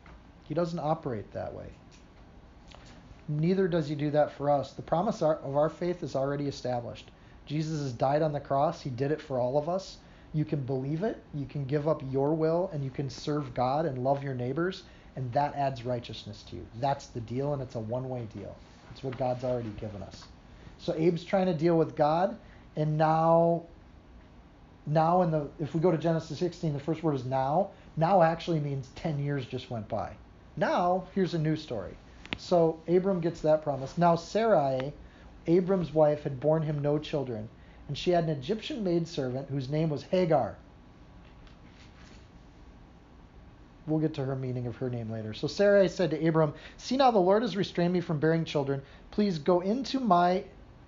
[0.44, 1.66] He doesn't operate that way.
[3.28, 4.72] Neither does he do that for us.
[4.72, 7.10] The promise of our faith is already established.
[7.46, 8.80] Jesus has died on the cross.
[8.80, 9.98] He did it for all of us.
[10.34, 13.86] You can believe it, you can give up your will, and you can serve God
[13.86, 14.82] and love your neighbors,
[15.14, 16.66] and that adds righteousness to you.
[16.80, 18.56] That's the deal, and it's a one way deal.
[18.90, 20.24] It's what God's already given us.
[20.78, 22.36] So Abe's trying to deal with God,
[22.74, 23.62] and now
[24.86, 27.70] now in the if we go to Genesis 16, the first word is now.
[27.96, 30.10] Now actually means 10 years just went by.
[30.56, 31.96] Now, here's a new story.
[32.36, 33.96] So Abram gets that promise.
[33.98, 34.92] Now Sarai,
[35.46, 37.48] Abram's wife, had borne him no children,
[37.88, 40.56] and she had an Egyptian maidservant whose name was Hagar.
[43.86, 45.34] We'll get to her meaning of her name later.
[45.34, 48.80] So Sarai said to Abram, See now the Lord has restrained me from bearing children.
[49.10, 50.44] Please go into my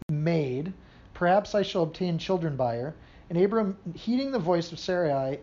[0.08, 0.72] maid.
[1.12, 2.94] Perhaps I shall obtain children by her.
[3.28, 5.40] And Abram, heeding the voice of Sarai,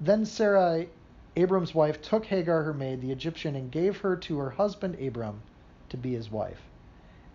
[0.00, 0.88] then Sarai,
[1.36, 5.42] Abram's wife, took Hagar, her maid, the Egyptian, and gave her to her husband Abram
[5.90, 6.62] to be his wife.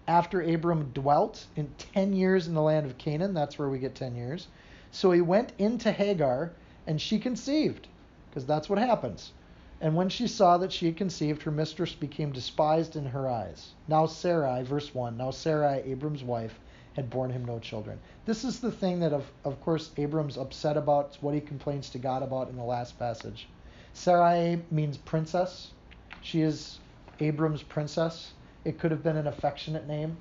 [0.07, 3.93] After Abram dwelt in 10 years in the land of Canaan, that's where we get
[3.93, 4.47] 10 years.
[4.91, 6.51] So he went into Hagar,
[6.87, 7.87] and she conceived,
[8.29, 9.31] because that's what happens.
[9.79, 13.71] And when she saw that she had conceived, her mistress became despised in her eyes.
[13.87, 16.59] Now Sarai, verse 1, now Sarai, Abram's wife,
[16.95, 17.99] had borne him no children.
[18.25, 21.07] This is the thing that, of, of course, Abram's upset about.
[21.07, 23.47] It's what he complains to God about in the last passage.
[23.93, 25.71] Sarai means princess.
[26.21, 26.79] She is
[27.19, 28.33] Abram's princess.
[28.65, 30.17] It could have been an affectionate name.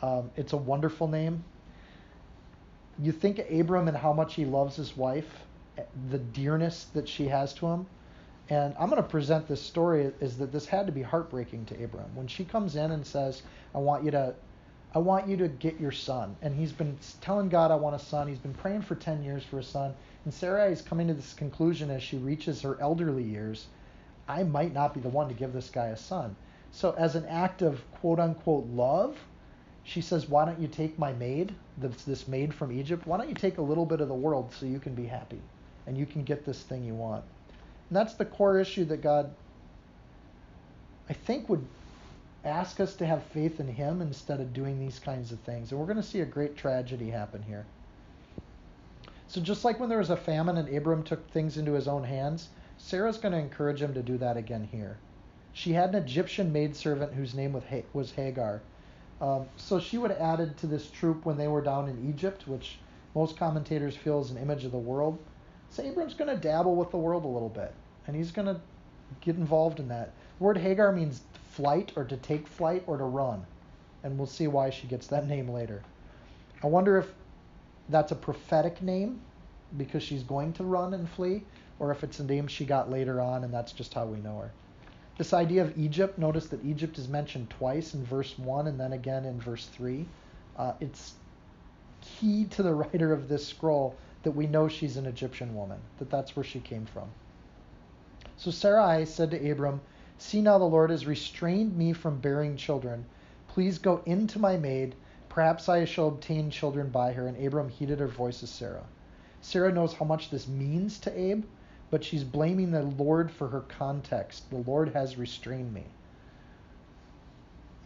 [0.00, 1.44] Um, it's a wonderful name.
[3.00, 5.44] You think of Abram and how much he loves his wife,
[6.10, 7.86] the dearness that she has to him.
[8.50, 11.84] And I'm going to present this story is that this had to be heartbreaking to
[11.84, 12.14] Abram.
[12.14, 13.42] When she comes in and says,
[13.74, 14.34] I want you to
[14.94, 16.36] I want you to get your son.
[16.42, 18.28] And he's been telling God, I want a son.
[18.28, 19.94] He's been praying for 10 years for a son.
[20.24, 23.66] And Sarah is coming to this conclusion as she reaches her elderly years
[24.28, 26.36] I might not be the one to give this guy a son.
[26.70, 29.18] So, as an act of quote unquote love,
[29.84, 33.06] she says, Why don't you take my maid, this, this maid from Egypt?
[33.06, 35.40] Why don't you take a little bit of the world so you can be happy
[35.86, 37.24] and you can get this thing you want?
[37.88, 39.34] And that's the core issue that God,
[41.10, 41.66] I think, would
[42.44, 45.70] ask us to have faith in Him instead of doing these kinds of things.
[45.70, 47.66] And we're going to see a great tragedy happen here.
[49.28, 52.04] So, just like when there was a famine and Abram took things into his own
[52.04, 54.98] hands, Sarah's going to encourage him to do that again here.
[55.54, 57.58] She had an Egyptian maidservant whose name
[57.92, 58.60] was Hagar.
[59.20, 62.48] Um, so she would have added to this troop when they were down in Egypt,
[62.48, 62.78] which
[63.14, 65.18] most commentators feel is an image of the world.
[65.70, 67.72] So Abram's going to dabble with the world a little bit,
[68.06, 68.60] and he's going to
[69.20, 70.12] get involved in that.
[70.38, 71.22] The word Hagar means
[71.52, 73.44] flight or to take flight or to run.
[74.02, 75.82] And we'll see why she gets that name later.
[76.62, 77.12] I wonder if
[77.88, 79.20] that's a prophetic name
[79.76, 81.42] because she's going to run and flee,
[81.78, 84.38] or if it's a name she got later on and that's just how we know
[84.38, 84.50] her.
[85.18, 88.92] This idea of Egypt, notice that Egypt is mentioned twice in verse 1 and then
[88.92, 90.06] again in verse 3.
[90.56, 91.14] Uh, it's
[92.00, 96.10] key to the writer of this scroll that we know she's an Egyptian woman, that
[96.10, 97.08] that's where she came from.
[98.36, 99.80] So Sarai said to Abram,
[100.18, 103.04] See now the Lord has restrained me from bearing children.
[103.48, 104.94] Please go into my maid.
[105.28, 107.26] Perhaps I shall obtain children by her.
[107.26, 108.84] And Abram heeded her voice as Sarah.
[109.40, 111.44] Sarah knows how much this means to Abe,
[111.90, 114.48] but she's blaming the Lord for her context.
[114.50, 115.84] The Lord has restrained me.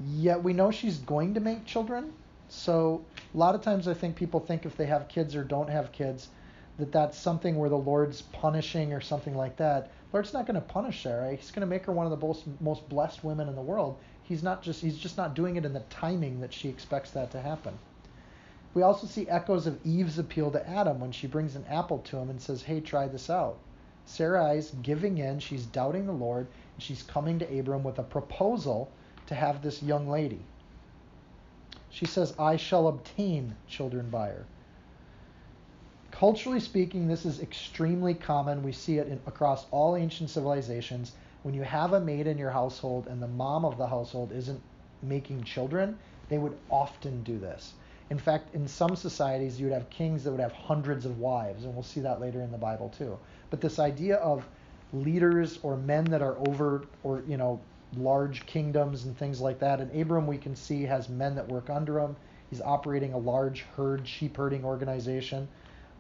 [0.04, 2.12] Yet we know she's going to make children.
[2.48, 5.70] So a lot of times I think people think if they have kids or don't
[5.70, 6.28] have kids,
[6.78, 9.90] that that's something where the Lord's punishing or something like that.
[10.16, 11.36] Lord's not going to punish Sarah.
[11.36, 13.98] He's going to make her one of the most, most blessed women in the world.
[14.22, 17.30] He's not just he's just not doing it in the timing that she expects that
[17.32, 17.78] to happen.
[18.72, 22.16] We also see echoes of Eve's appeal to Adam when she brings an apple to
[22.16, 23.58] him and says, "Hey, try this out."
[24.06, 28.88] Sarai's giving in, she's doubting the Lord, and she's coming to Abram with a proposal
[29.26, 30.40] to have this young lady.
[31.90, 34.46] She says, "I shall obtain children by her."
[36.18, 38.62] Culturally speaking, this is extremely common.
[38.62, 41.12] We see it in, across all ancient civilizations.
[41.42, 44.62] When you have a maid in your household and the mom of the household isn't
[45.02, 45.98] making children,
[46.30, 47.74] they would often do this.
[48.08, 51.64] In fact, in some societies, you would have kings that would have hundreds of wives,
[51.64, 53.18] and we'll see that later in the Bible too.
[53.50, 54.48] But this idea of
[54.94, 57.60] leaders or men that are over, or you know,
[57.94, 59.82] large kingdoms and things like that.
[59.82, 62.16] And Abram, we can see, has men that work under him.
[62.48, 65.46] He's operating a large herd, sheep herding organization.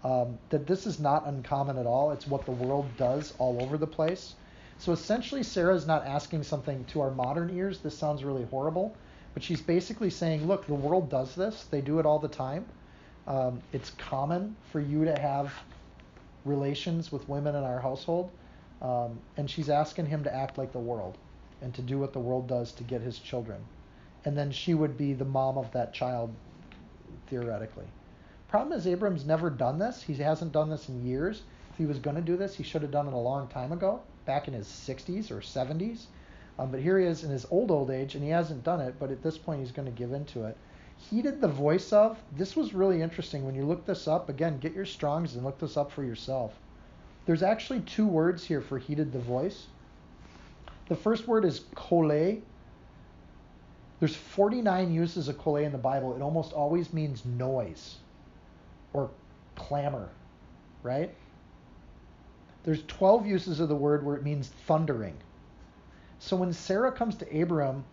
[0.06, 2.12] Um, that this is not uncommon at all.
[2.12, 4.36] It's what the world does all over the place.
[4.78, 7.80] So essentially, Sarah is not asking something to our modern ears.
[7.80, 8.94] This sounds really horrible,
[9.34, 11.64] but she's basically saying, look, the world does this.
[11.64, 12.66] They do it all the time.
[13.26, 15.52] Um, it's common for you to have
[16.44, 18.30] relations with women in our household.
[18.82, 21.18] Um, and she's asking him to act like the world
[21.62, 23.60] and to do what the world does to get his children.
[24.24, 26.32] And then she would be the mom of that child,
[27.26, 27.86] theoretically.
[28.48, 30.02] Problem is, Abram's never done this.
[30.02, 31.42] He hasn't done this in years.
[31.70, 33.72] If he was going to do this, he should have done it a long time
[33.72, 36.04] ago, back in his 60s or 70s.
[36.56, 38.94] Um, but here he is in his old, old age, and he hasn't done it,
[39.00, 40.56] but at this point, he's going to give into it.
[40.96, 43.44] He did the voice of, this was really interesting.
[43.44, 46.54] When you look this up, again, get your Strongs and look this up for yourself.
[47.26, 49.66] There's actually two words here for heeded the voice.
[50.88, 52.40] The first word is kole.
[53.98, 56.14] There's 49 uses of kole in the Bible.
[56.14, 57.96] It almost always means noise
[58.96, 59.10] or
[59.54, 60.08] clamor,
[60.82, 61.14] right?
[62.64, 65.16] There's 12 uses of the word where it means thundering.
[66.18, 67.84] So when Sarah comes to Abram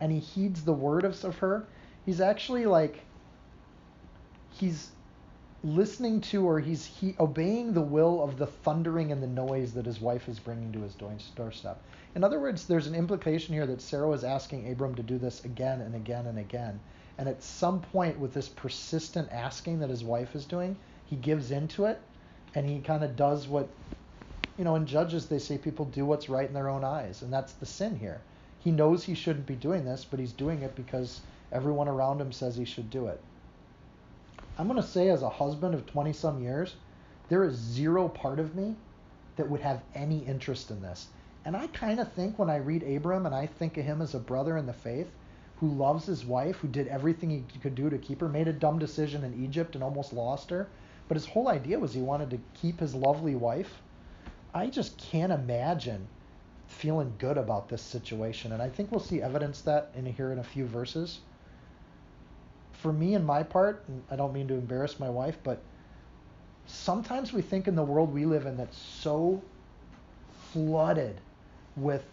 [0.00, 1.64] and he heeds the word of, of her,
[2.04, 3.00] he's actually like
[4.50, 4.90] he's
[5.64, 9.86] listening to or he's he obeying the will of the thundering and the noise that
[9.86, 10.94] his wife is bringing to his
[11.36, 11.80] doorstep.
[12.14, 15.44] In other words, there's an implication here that Sarah was asking Abram to do this
[15.44, 16.80] again and again and again.
[17.18, 21.50] And at some point, with this persistent asking that his wife is doing, he gives
[21.50, 22.00] into it
[22.54, 23.68] and he kind of does what,
[24.58, 27.22] you know, in Judges, they say people do what's right in their own eyes.
[27.22, 28.20] And that's the sin here.
[28.60, 32.32] He knows he shouldn't be doing this, but he's doing it because everyone around him
[32.32, 33.20] says he should do it.
[34.58, 36.76] I'm going to say, as a husband of 20 some years,
[37.28, 38.76] there is zero part of me
[39.36, 41.08] that would have any interest in this.
[41.44, 44.14] And I kind of think when I read Abram and I think of him as
[44.14, 45.10] a brother in the faith
[45.62, 48.52] who loves his wife, who did everything he could do to keep her, made a
[48.52, 50.66] dumb decision in Egypt and almost lost her.
[51.06, 53.80] But his whole idea was he wanted to keep his lovely wife.
[54.52, 56.08] I just can't imagine
[56.66, 58.50] feeling good about this situation.
[58.50, 61.20] And I think we'll see evidence that in here in a few verses.
[62.72, 65.62] For me and my part, and I don't mean to embarrass my wife, but
[66.66, 69.40] sometimes we think in the world we live in that's so
[70.52, 71.20] flooded
[71.76, 72.04] with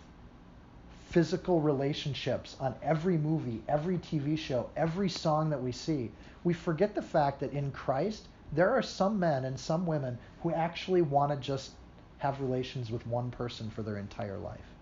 [1.10, 6.12] physical relationships on every movie, every TV show, every song that we see,
[6.44, 10.54] we forget the fact that in Christ, there are some men and some women who
[10.54, 11.72] actually want to just
[12.20, 14.76] have relations with one person for their entire life.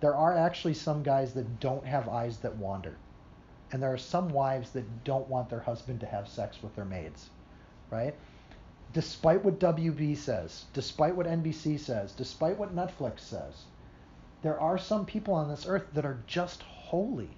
[0.00, 2.96] There are actually some guys that don't have eyes that wander.
[3.70, 6.84] And there are some wives that don't want their husband to have sex with their
[6.86, 7.28] maids,
[7.90, 8.14] right?
[8.94, 13.64] Despite what WB says, despite what NBC says, despite what Netflix says,
[14.44, 17.30] there are some people on this earth that are just holy.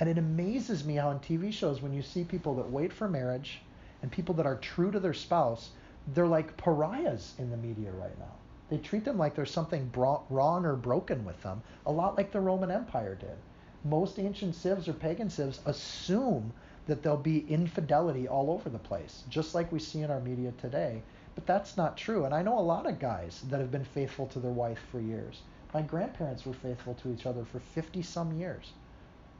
[0.00, 3.08] And it amazes me how in TV shows, when you see people that wait for
[3.08, 3.60] marriage
[4.02, 5.70] and people that are true to their spouse,
[6.12, 8.32] they're like pariahs in the media right now.
[8.70, 12.40] They treat them like there's something wrong or broken with them, a lot like the
[12.40, 13.36] Roman Empire did.
[13.84, 16.52] Most ancient civs or pagan civs assume
[16.86, 20.52] that there'll be infidelity all over the place, just like we see in our media
[20.60, 21.02] today.
[21.36, 22.24] But that's not true.
[22.24, 25.00] And I know a lot of guys that have been faithful to their wife for
[25.00, 25.42] years.
[25.74, 28.72] My grandparents were faithful to each other for 50 some years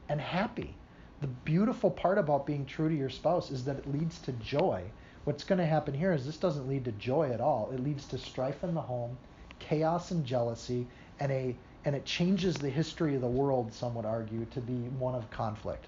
[0.09, 0.75] and happy.
[1.21, 4.83] The beautiful part about being true to your spouse is that it leads to joy.
[5.25, 7.69] What's going to happen here is this doesn't lead to joy at all.
[7.71, 9.17] It leads to strife in the home,
[9.59, 10.87] chaos and jealousy,
[11.19, 11.55] and a
[11.85, 15.29] and it changes the history of the world, some would argue, to be one of
[15.29, 15.85] conflict.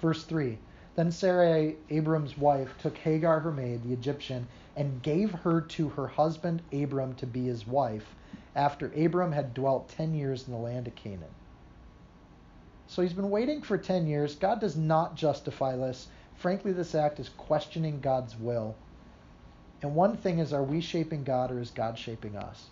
[0.00, 0.58] Verse 3
[0.94, 4.46] Then Sarai, Abram's wife, took Hagar, her maid, the Egyptian,
[4.76, 8.14] and gave her to her husband Abram to be his wife,
[8.56, 11.34] after Abram had dwelt 10 years in the land of Canaan.
[12.88, 14.34] So he's been waiting for 10 years.
[14.34, 16.08] God does not justify this.
[16.36, 18.74] Frankly, this act is questioning God's will.
[19.82, 22.70] And one thing is, are we shaping God or is God shaping us?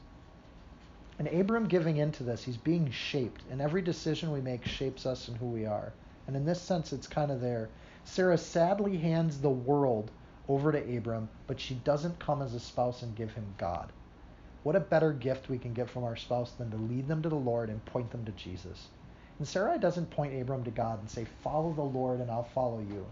[1.18, 3.43] And Abram giving into this, he's being shaped.
[3.51, 5.93] And every decision we make shapes us and who we are.
[6.26, 7.68] And in this sense, it's kind of there.
[8.05, 10.11] Sarah sadly hands the world
[10.49, 13.93] over to Abram, but she doesn't come as a spouse and give him God.
[14.64, 17.28] What a better gift we can get from our spouse than to lead them to
[17.28, 18.88] the Lord and point them to Jesus.
[19.38, 22.80] And Sarai doesn't point Abram to God and say, Follow the Lord and I'll follow
[22.80, 23.06] you.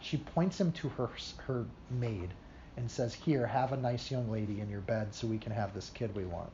[0.00, 1.10] She points him to her,
[1.46, 2.28] her maid
[2.76, 5.74] and says, Here, have a nice young lady in your bed so we can have
[5.74, 6.50] this kid we want.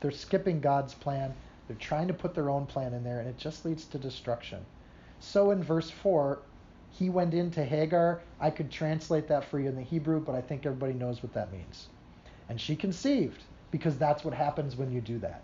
[0.00, 1.34] They're skipping God's plan.
[1.66, 4.64] They're trying to put their own plan in there, and it just leads to destruction.
[5.20, 6.38] So in verse 4,
[6.90, 8.20] he went into Hagar.
[8.40, 11.32] I could translate that for you in the Hebrew, but I think everybody knows what
[11.34, 11.88] that means.
[12.48, 15.42] And she conceived, because that's what happens when you do that.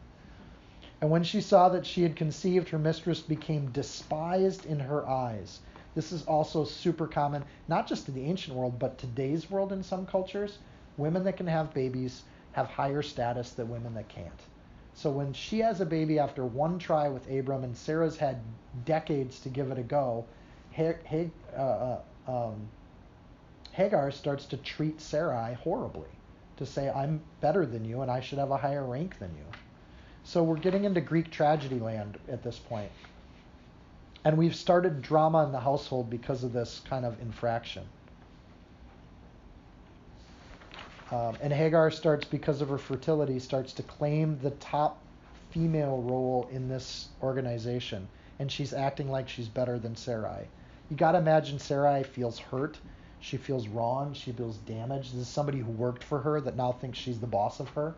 [1.01, 5.61] And when she saw that she had conceived, her mistress became despised in her eyes.
[5.95, 9.83] This is also super common, not just in the ancient world, but today's world in
[9.83, 10.59] some cultures.
[10.97, 14.43] Women that can have babies have higher status than women that can't.
[14.95, 18.41] So when she has a baby after one try with Abram and Sarah's had
[18.85, 20.27] decades to give it a go,
[20.79, 20.93] uh,
[21.57, 22.69] uh, um,
[23.73, 26.09] Hagar starts to treat Sarai horribly,
[26.61, 29.45] to say, I'm better than you and I should have a higher rank than you.
[30.25, 32.91] So we're getting into Greek tragedy land at this point.
[34.25, 37.85] And we've started drama in the household because of this kind of infraction.
[41.11, 44.99] Um, and Hagar starts, because of her fertility, starts to claim the top
[45.51, 48.07] female role in this organization.
[48.39, 50.47] And she's acting like she's better than Sarai.
[50.91, 52.79] You got to imagine Sarai feels hurt.
[53.21, 54.15] She feels wrong.
[54.15, 55.13] She feels damaged.
[55.13, 57.95] This is somebody who worked for her that now thinks she's the boss of her.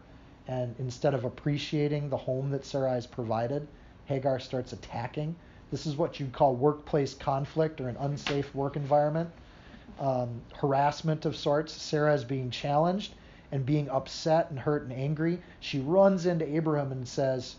[0.49, 3.69] And instead of appreciating the home that Sarai has provided,
[4.07, 5.37] Hagar starts attacking.
[5.71, 9.31] This is what you'd call workplace conflict or an unsafe work environment.
[10.01, 11.73] Um, harassment of sorts.
[11.73, 13.15] Sarah is being challenged
[13.53, 15.41] and being upset and hurt and angry.
[15.61, 17.57] She runs into Abraham and says,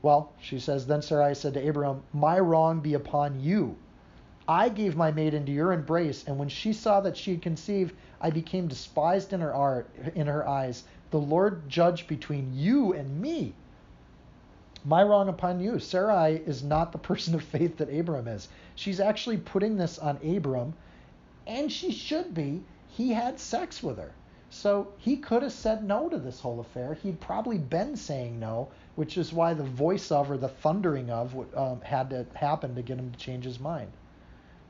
[0.00, 3.76] Well, she says, Then Sarai said to Abraham, My wrong be upon you.
[4.48, 7.94] I gave my maid into your embrace, and when she saw that she had conceived,
[8.20, 10.82] I became despised in her art, in her eyes.
[11.10, 13.54] The Lord judge between you and me.
[14.84, 15.78] My wrong upon you.
[15.78, 18.48] Sarai is not the person of faith that Abram is.
[18.74, 20.74] She's actually putting this on Abram,
[21.46, 22.64] and she should be.
[22.88, 24.12] He had sex with her.
[24.50, 26.94] So he could have said no to this whole affair.
[26.94, 31.34] He'd probably been saying no, which is why the voice of or the thundering of
[31.56, 33.92] um, had to happen to get him to change his mind.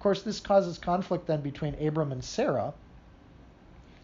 [0.02, 2.74] Course, this causes conflict then between Abram and Sarah.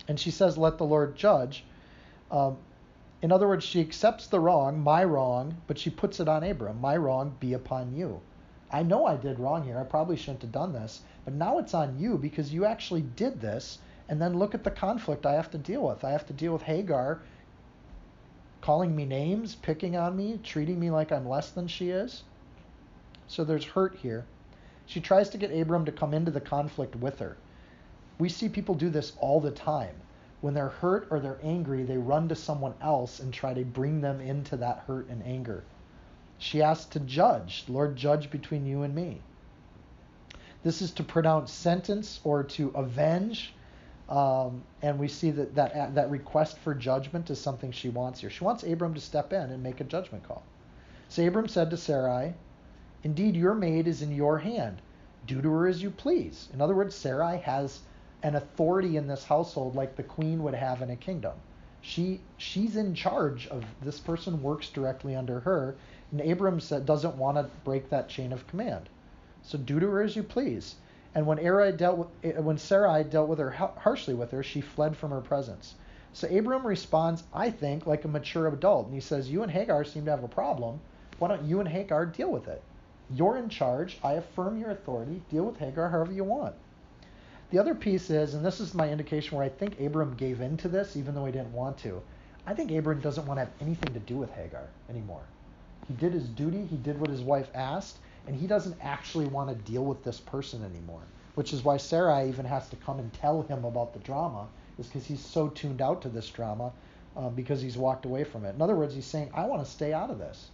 [0.07, 1.65] And she says, Let the Lord judge.
[2.31, 2.57] Um,
[3.21, 6.81] in other words, she accepts the wrong, my wrong, but she puts it on Abram.
[6.81, 8.21] My wrong be upon you.
[8.71, 9.77] I know I did wrong here.
[9.77, 13.41] I probably shouldn't have done this, but now it's on you because you actually did
[13.41, 13.81] this.
[14.09, 16.05] And then look at the conflict I have to deal with.
[16.05, 17.23] I have to deal with Hagar
[18.61, 22.23] calling me names, picking on me, treating me like I'm less than she is.
[23.27, 24.27] So there's hurt here.
[24.89, 27.37] She tries to get Abram to come into the conflict with her.
[28.19, 29.95] We see people do this all the time
[30.41, 34.01] when they're hurt or they're angry, they run to someone else and try to bring
[34.01, 35.65] them into that hurt and anger.
[36.39, 39.21] She asks to judge, Lord, judge between you and me.
[40.63, 43.55] This is to pronounce sentence or to avenge.
[44.09, 48.31] Um, and we see that, that that request for judgment is something she wants here.
[48.31, 50.43] She wants Abram to step in and make a judgment call.
[51.09, 52.35] So Abram said to Sarai,
[53.05, 54.83] Indeed, your maid is in your hand.
[55.25, 56.49] Do to her as you please.
[56.53, 57.81] In other words, Sarai has
[58.25, 61.35] an authority in this household like the queen would have in a kingdom.
[61.81, 65.77] She she's in charge of this person works directly under her,
[66.11, 68.89] and Abram doesn't want to break that chain of command.
[69.43, 70.75] So do to her as you please.
[71.15, 74.61] And when Sarai dealt with, eh, when Sarai dealt with her harshly with her, she
[74.61, 75.77] fled from her presence.
[76.13, 79.85] So Abram responds, I think, like a mature adult, and he says, "You and Hagar
[79.85, 80.81] seem to have a problem.
[81.21, 82.61] Why don't you and Hagar deal with it?
[83.11, 83.99] You're in charge.
[84.03, 85.23] I affirm your authority.
[85.31, 86.55] Deal with Hagar however you want."
[87.51, 90.59] The other piece is, and this is my indication where I think Abram gave in
[90.59, 92.03] to this, even though he didn't want to.
[92.47, 95.23] I think Abram doesn't want to have anything to do with Hagar anymore.
[95.87, 99.49] He did his duty, he did what his wife asked, and he doesn't actually want
[99.49, 101.01] to deal with this person anymore.
[101.35, 104.49] Which is why Sarai even has to come and tell him about the drama,
[104.79, 106.73] is because he's so tuned out to this drama
[107.17, 108.55] um, because he's walked away from it.
[108.55, 110.51] In other words, he's saying, I want to stay out of this.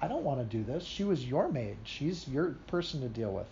[0.00, 0.84] I don't want to do this.
[0.84, 1.76] She was your maid.
[1.84, 3.46] She's your person to deal with.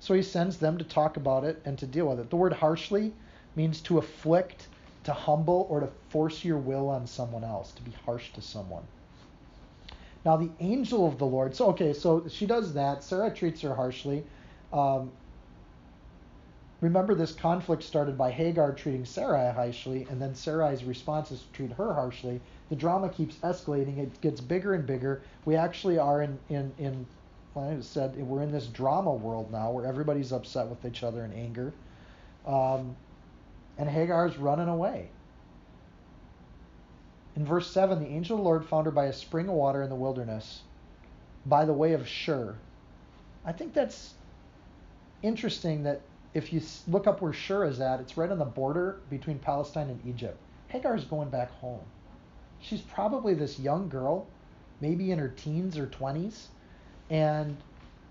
[0.00, 2.30] So he sends them to talk about it and to deal with it.
[2.30, 3.12] The word harshly
[3.56, 4.68] means to afflict,
[5.04, 8.84] to humble, or to force your will on someone else, to be harsh to someone.
[10.24, 13.02] Now, the angel of the Lord, so okay, so she does that.
[13.02, 14.24] Sarah treats her harshly.
[14.72, 15.10] Um,
[16.86, 21.52] remember, this conflict started by Hagar treating Sarai harshly, and then Sarai's response is to
[21.52, 22.40] treat her harshly.
[22.68, 25.22] The drama keeps escalating, it gets bigger and bigger.
[25.44, 27.06] We actually are in, in, in
[27.56, 31.32] I said we're in this drama world now where everybody's upset with each other in
[31.32, 31.72] anger.
[32.46, 32.96] Um,
[33.78, 35.08] and Hagar's running away.
[37.34, 39.82] In verse 7, the angel of the Lord found her by a spring of water
[39.82, 40.62] in the wilderness,
[41.44, 42.54] by the way of Shur.
[43.44, 44.14] I think that's
[45.22, 46.00] interesting that
[46.36, 49.88] if you look up where Shur is at, it's right on the border between Palestine
[49.88, 50.36] and Egypt.
[50.68, 51.80] Hagar's going back home.
[52.60, 54.26] She's probably this young girl,
[54.82, 56.48] maybe in her teens or 20s,
[57.08, 57.56] and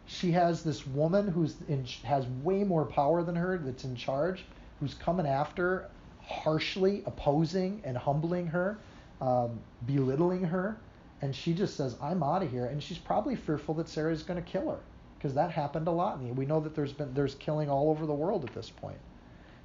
[0.07, 4.43] she has this woman who's in, has way more power than her that's in charge,
[4.79, 5.87] who's coming after,
[6.23, 8.79] harshly opposing and humbling her,
[9.21, 10.77] um, belittling her,
[11.21, 14.23] and she just says, "I'm out of here," and she's probably fearful that Sarah is
[14.23, 14.79] going to kill her
[15.25, 16.19] because that happened a lot.
[16.19, 18.99] And we know that there's been there's killing all over the world at this point.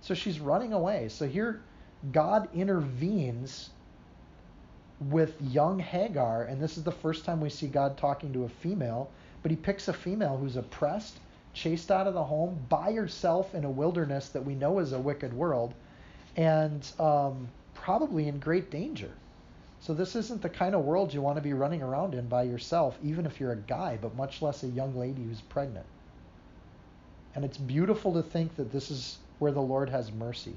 [0.00, 1.08] So she's running away.
[1.10, 1.60] So here,
[2.12, 3.68] God intervenes
[5.10, 8.48] with young Hagar, and this is the first time we see God talking to a
[8.48, 9.10] female
[9.42, 11.18] but he picks a female who's oppressed,
[11.54, 14.98] chased out of the home, by herself in a wilderness that we know is a
[14.98, 15.74] wicked world,
[16.36, 19.10] and um, probably in great danger.
[19.80, 22.42] So this isn't the kind of world you want to be running around in by
[22.42, 25.86] yourself, even if you're a guy, but much less a young lady who's pregnant.
[27.34, 30.54] And it's beautiful to think that this is where the Lord has mercy.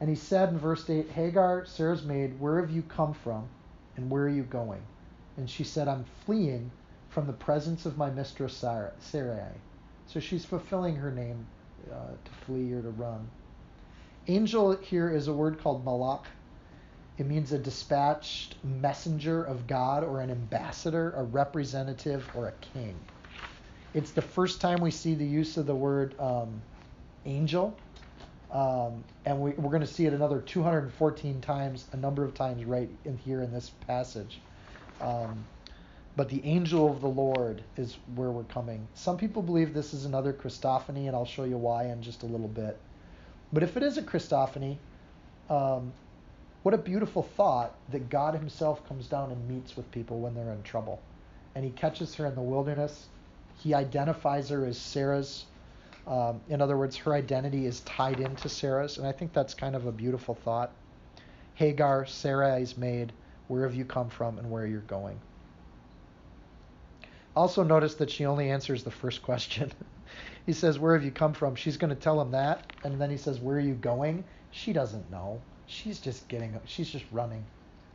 [0.00, 3.48] And he said in verse 8, Hagar, Sarah's maid, where have you come from
[3.96, 4.82] and where are you going?
[5.36, 6.70] And she said, I'm fleeing
[7.10, 9.52] from the presence of my mistress Sarai.
[10.06, 11.46] So she's fulfilling her name
[11.90, 13.28] uh, to flee or to run.
[14.26, 16.24] Angel here is a word called malak.
[17.18, 22.94] It means a dispatched messenger of God or an ambassador, a representative, or a king.
[23.92, 26.62] It's the first time we see the use of the word um,
[27.26, 27.76] angel.
[28.50, 32.64] Um, and we, are going to see it another 214 times, a number of times
[32.64, 34.38] right in here in this passage.
[35.02, 35.44] Um,
[36.16, 38.88] but the angel of the Lord is where we're coming.
[38.94, 42.26] Some people believe this is another Christophany, and I'll show you why in just a
[42.26, 42.78] little bit.
[43.54, 44.76] But if it is a Christophany,
[45.48, 45.92] um,
[46.64, 50.52] what a beautiful thought that God Himself comes down and meets with people when they're
[50.52, 51.00] in trouble.
[51.54, 53.06] And He catches her in the wilderness.
[53.62, 55.44] He identifies her as Sarah's.
[56.08, 58.98] Um, in other words, her identity is tied into Sarah's.
[58.98, 60.72] And I think that's kind of a beautiful thought.
[61.54, 63.12] Hagar, Sarah is made.
[63.46, 65.20] where have you come from and where you're going.
[67.36, 69.70] Also, notice that she only answers the first question.
[70.46, 71.54] he says, Where have you come from?
[71.54, 72.72] She's going to tell him that.
[72.84, 74.24] And then he says, Where are you going?
[74.50, 75.40] She doesn't know.
[75.66, 77.44] She's just getting, she's just running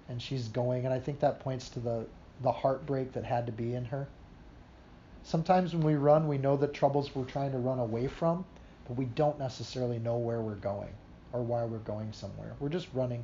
[0.09, 0.85] and she's going.
[0.85, 2.05] And I think that points to the,
[2.41, 4.07] the heartbreak that had to be in her.
[5.23, 8.45] Sometimes when we run, we know the troubles we're trying to run away from,
[8.87, 10.93] but we don't necessarily know where we're going
[11.33, 12.55] or why we're going somewhere.
[12.59, 13.23] We're just running.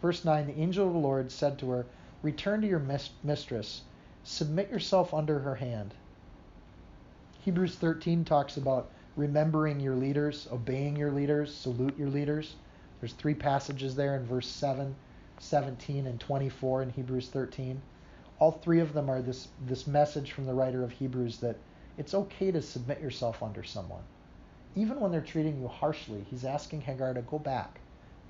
[0.00, 1.86] Verse 9 The angel of the Lord said to her,
[2.22, 2.82] Return to your
[3.22, 3.82] mistress,
[4.22, 5.94] submit yourself under her hand.
[7.44, 12.56] Hebrews 13 talks about remembering your leaders, obeying your leaders, salute your leaders.
[13.00, 14.96] There's three passages there in verse 7,
[15.38, 17.82] 17, and 24 in Hebrews 13.
[18.38, 21.56] All three of them are this, this message from the writer of Hebrews that
[21.98, 24.02] it's okay to submit yourself under someone.
[24.74, 27.78] Even when they're treating you harshly, he's asking Hagar to go back,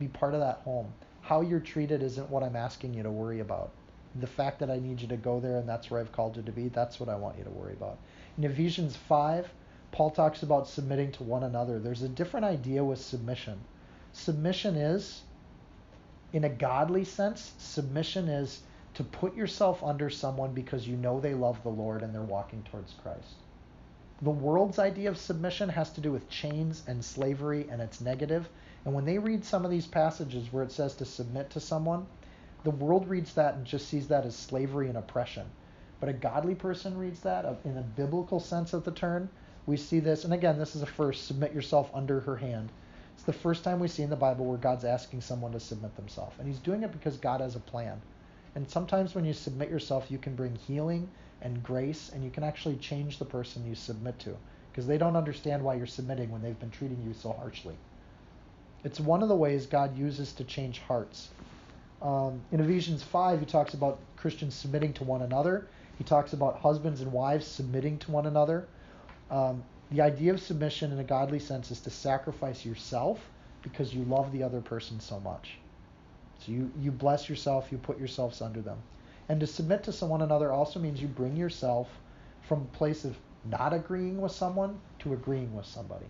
[0.00, 0.92] be part of that home
[1.24, 3.70] how you're treated isn't what I'm asking you to worry about.
[4.16, 6.42] The fact that I need you to go there and that's where I've called you
[6.42, 7.98] to be, that's what I want you to worry about.
[8.36, 9.52] In Ephesians 5,
[9.92, 11.78] Paul talks about submitting to one another.
[11.78, 13.60] There's a different idea with submission.
[14.12, 15.22] Submission is,
[16.32, 18.62] in a godly sense, submission is
[18.94, 22.64] to put yourself under someone because you know they love the Lord and they're walking
[22.64, 23.36] towards Christ.
[24.20, 28.48] The world's idea of submission has to do with chains and slavery and it's negative.
[28.84, 32.06] And when they read some of these passages where it says to submit to someone,
[32.64, 35.46] the world reads that and just sees that as slavery and oppression.
[36.04, 39.30] But a godly person reads that in a biblical sense of the term.
[39.64, 42.68] We see this, and again, this is a first submit yourself under her hand.
[43.14, 45.96] It's the first time we see in the Bible where God's asking someone to submit
[45.96, 46.34] themselves.
[46.38, 48.02] And he's doing it because God has a plan.
[48.54, 51.08] And sometimes when you submit yourself, you can bring healing
[51.40, 54.36] and grace, and you can actually change the person you submit to
[54.70, 57.76] because they don't understand why you're submitting when they've been treating you so harshly.
[58.84, 61.30] It's one of the ways God uses to change hearts.
[62.02, 65.66] Um, in Ephesians 5, he talks about Christians submitting to one another.
[65.98, 68.66] He talks about husbands and wives submitting to one another.
[69.30, 73.20] Um, the idea of submission in a godly sense is to sacrifice yourself
[73.62, 75.58] because you love the other person so much.
[76.40, 78.78] So you, you bless yourself, you put yourselves under them.
[79.28, 81.88] And to submit to one another also means you bring yourself
[82.42, 86.06] from a place of not agreeing with someone to agreeing with somebody.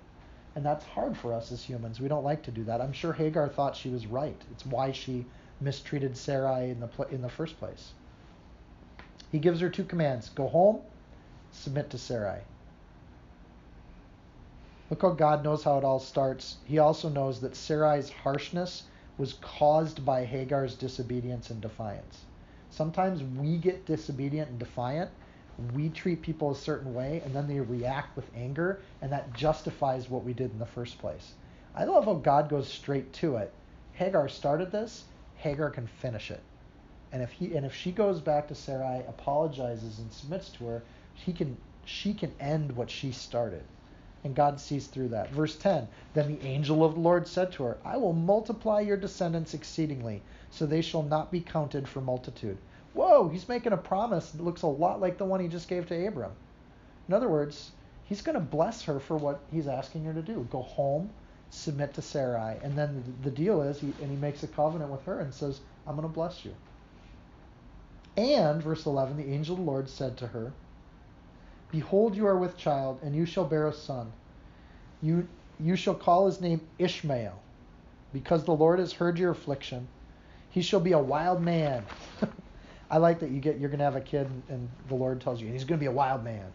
[0.57, 2.01] And that's hard for us as humans.
[2.01, 2.81] We don't like to do that.
[2.81, 4.41] I'm sure Hagar thought she was right.
[4.53, 5.27] It's why she
[5.61, 7.93] mistreated Sarai in the pl- in the first place.
[9.33, 10.81] He gives her two commands: go home,
[11.51, 12.41] submit to Sarai.
[14.91, 16.59] Look how God knows how it all starts.
[16.65, 18.85] He also knows that Sarai's harshness
[19.17, 22.25] was caused by Hagar's disobedience and defiance.
[22.71, 25.11] Sometimes we get disobedient and defiant
[25.73, 30.11] we treat people a certain way and then they react with anger and that justifies
[30.11, 31.35] what we did in the first place.
[31.75, 33.53] I love how God goes straight to it.
[33.93, 35.05] Hagar started this,
[35.37, 36.41] Hagar can finish it.
[37.15, 40.83] And if he and if she goes back to Sarai, apologizes and submits to her,
[41.15, 43.63] he can she can end what she started.
[44.25, 45.31] And God sees through that.
[45.31, 48.97] Verse 10 Then the angel of the Lord said to her, I will multiply your
[48.97, 52.59] descendants exceedingly, so they shall not be counted for multitude.
[52.95, 55.87] Whoa, he's making a promise that looks a lot like the one he just gave
[55.87, 56.33] to Abram.
[57.07, 57.71] In other words,
[58.03, 61.11] he's going to bless her for what he's asking her to do go home,
[61.51, 62.57] submit to Sarai.
[62.65, 65.61] And then the deal is, he, and he makes a covenant with her and says,
[65.87, 66.53] I'm going to bless you.
[68.17, 70.53] And, verse 11, the angel of the Lord said to her,
[71.71, 74.13] Behold, you are with child, and you shall bear a son.
[75.03, 75.27] You,
[75.59, 77.41] you shall call his name Ishmael,
[78.13, 79.89] because the Lord has heard your affliction.
[80.51, 81.83] He shall be a wild man.
[82.91, 85.49] I like that you get you're to have a kid, and the Lord tells you
[85.49, 86.53] he's to be a wild man.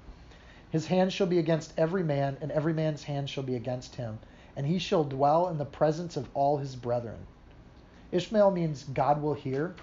[0.71, 4.19] His hand shall be against every man, and every man's hand shall be against him,
[4.55, 7.19] and he shall dwell in the presence of all his brethren.
[8.13, 9.75] Ishmael means God will hear,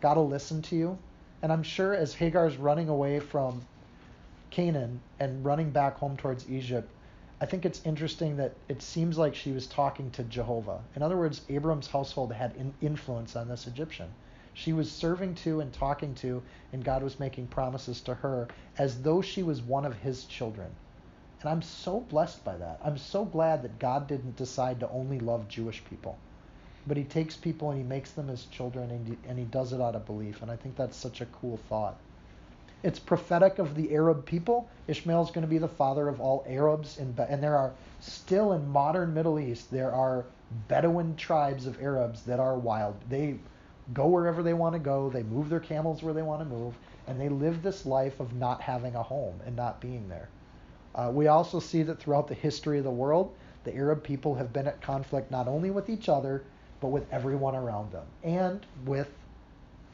[0.00, 0.98] God will listen to you.
[1.42, 3.62] And I'm sure as Hagar's running away from
[4.50, 6.90] Canaan and running back home towards Egypt,
[7.40, 10.80] I think it's interesting that it seems like she was talking to Jehovah.
[10.94, 14.10] In other words, Abram's household had in influence on this Egyptian.
[14.52, 16.42] She was serving to and talking to,
[16.72, 20.70] and God was making promises to her as though she was one of his children.
[21.40, 22.80] And I'm so blessed by that.
[22.84, 26.18] I'm so glad that God didn't decide to only love Jewish people.
[26.86, 29.72] But he takes people and he makes them his children and he, and he does
[29.72, 30.42] it out of belief.
[30.42, 31.96] And I think that's such a cool thought.
[32.82, 34.66] It's prophetic of the Arab people.
[34.88, 38.52] Ishmael is going to be the father of all Arabs, in, and there are still
[38.52, 40.24] in modern Middle East there are
[40.66, 42.96] Bedouin tribes of Arabs that are wild.
[43.08, 43.38] They
[43.92, 45.10] go wherever they want to go.
[45.10, 46.74] They move their camels where they want to move,
[47.06, 50.28] and they live this life of not having a home and not being there.
[50.94, 54.52] Uh, we also see that throughout the history of the world, the Arab people have
[54.52, 56.42] been at conflict not only with each other,
[56.80, 59.10] but with everyone around them and with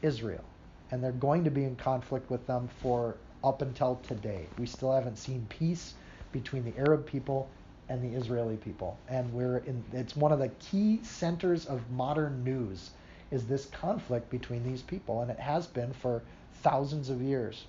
[0.03, 0.45] Israel
[0.91, 4.47] and they're going to be in conflict with them for up until today.
[4.59, 5.95] We still haven't seen peace
[6.33, 7.49] between the Arab people
[7.89, 8.99] and the Israeli people.
[9.09, 12.91] And we're in it's one of the key centers of modern news
[13.31, 16.23] is this conflict between these people and it has been for
[16.63, 17.65] thousands of years.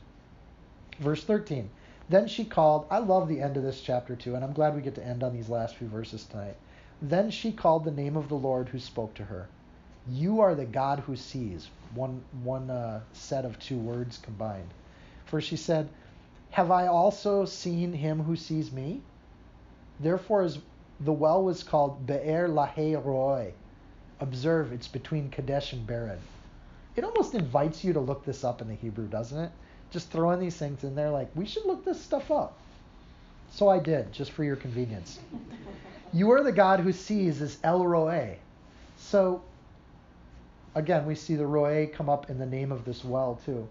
[0.99, 1.69] Verse 13.
[2.09, 4.81] Then she called, I love the end of this chapter too, and I'm glad we
[4.81, 6.55] get to end on these last few verses tonight.
[7.01, 9.47] Then she called the name of the Lord who spoke to her.
[10.09, 11.69] You are the God who sees.
[11.93, 14.69] One, one uh, set of two words combined.
[15.25, 15.89] For she said,
[16.51, 19.01] Have I also seen him who sees me?
[19.99, 20.59] Therefore, is,
[20.99, 23.53] the well was called Be'er Lahai Roi.
[24.19, 26.19] Observe, it's between Kadesh and Bered.
[26.95, 29.51] It almost invites you to look this up in the Hebrew, doesn't it?
[29.91, 32.57] Just throwing these things in there like, we should look this stuff up.
[33.57, 35.17] So I did, just for your convenience.
[36.13, 38.37] you are the God who sees as El Roi.
[38.97, 39.41] So
[40.75, 43.67] again, we see the Roe come up in the name of this well too.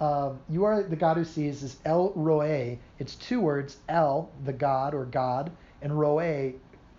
[0.00, 2.76] Um, you are the God who sees is El Roe.
[2.98, 6.52] It's two words, El, the God or God, and Roe,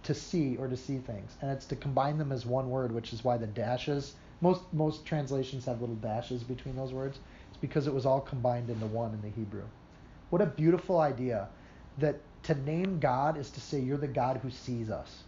[0.04, 1.36] to see or to see things.
[1.42, 5.06] And it's to combine them as one word, which is why the dashes, most, most
[5.06, 7.20] translations have little dashes between those words.
[7.50, 9.66] It's because it was all combined into one in the Hebrew.
[10.30, 11.50] What a beautiful idea
[12.00, 15.24] that to name God is to say you're the God who sees us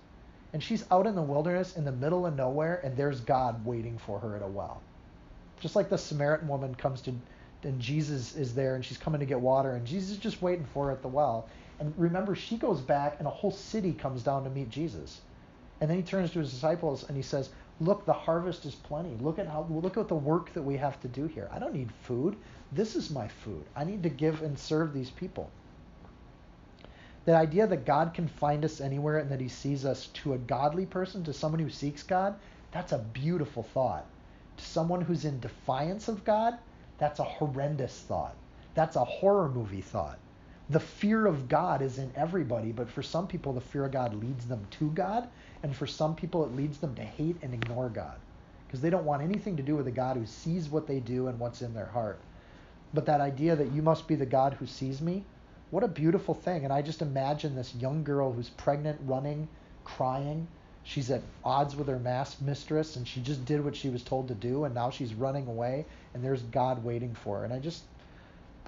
[0.53, 3.97] and she's out in the wilderness in the middle of nowhere, and there's God waiting
[3.97, 4.81] for her at a well.
[5.59, 7.13] Just like the Samaritan woman comes to,
[7.63, 10.65] and Jesus is there, and she's coming to get water, and Jesus is just waiting
[10.65, 11.47] for her at the well.
[11.79, 15.21] And remember, she goes back, and a whole city comes down to meet Jesus.
[15.81, 17.49] And then he turns to his disciples and he says,
[17.81, 19.15] "Look, the harvest is plenty.
[19.19, 21.49] Look at how look at the work that we have to do here.
[21.51, 22.37] I don't need food.
[22.71, 23.65] This is my food.
[23.75, 25.49] I need to give and serve these people."
[27.25, 30.37] That idea that God can find us anywhere and that he sees us to a
[30.37, 32.35] godly person, to someone who seeks God,
[32.71, 34.05] that's a beautiful thought.
[34.57, 36.57] To someone who's in defiance of God,
[36.97, 38.35] that's a horrendous thought.
[38.75, 40.19] That's a horror movie thought.
[40.69, 44.13] The fear of God is in everybody, but for some people, the fear of God
[44.15, 45.27] leads them to God,
[45.61, 48.17] and for some people, it leads them to hate and ignore God
[48.73, 51.27] because they don't want anything to do with a God who sees what they do
[51.27, 52.19] and what's in their heart.
[52.91, 55.23] But that idea that you must be the God who sees me,
[55.73, 56.65] what a beautiful thing.
[56.65, 59.47] And I just imagine this young girl who's pregnant, running,
[59.83, 60.47] crying.
[60.83, 64.27] She's at odds with her mass mistress, and she just did what she was told
[64.27, 67.43] to do, and now she's running away, and there's God waiting for her.
[67.43, 67.81] And I just,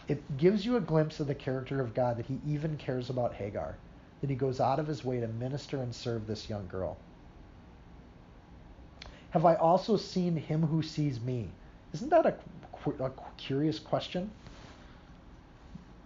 [0.08, 3.36] it gives you a glimpse of the character of God that He even cares about
[3.36, 3.76] Hagar,
[4.22, 6.98] that He goes out of His way to minister and serve this young girl.
[9.30, 11.50] Have I also seen Him who sees me?
[11.94, 12.34] Isn't that a,
[13.00, 14.32] a curious question?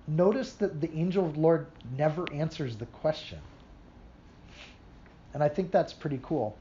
[0.09, 3.39] Notice that the angel of the Lord never answers the question.
[5.33, 6.57] And I think that's pretty cool.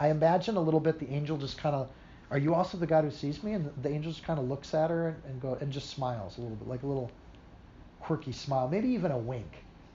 [0.00, 1.88] I imagine a little bit the angel just kind of
[2.30, 3.52] Are you also the God who sees me?
[3.52, 6.40] And the angel just kind of looks at her and, go and just smiles a
[6.40, 7.10] little bit, like a little
[8.00, 9.52] quirky smile, maybe even a wink,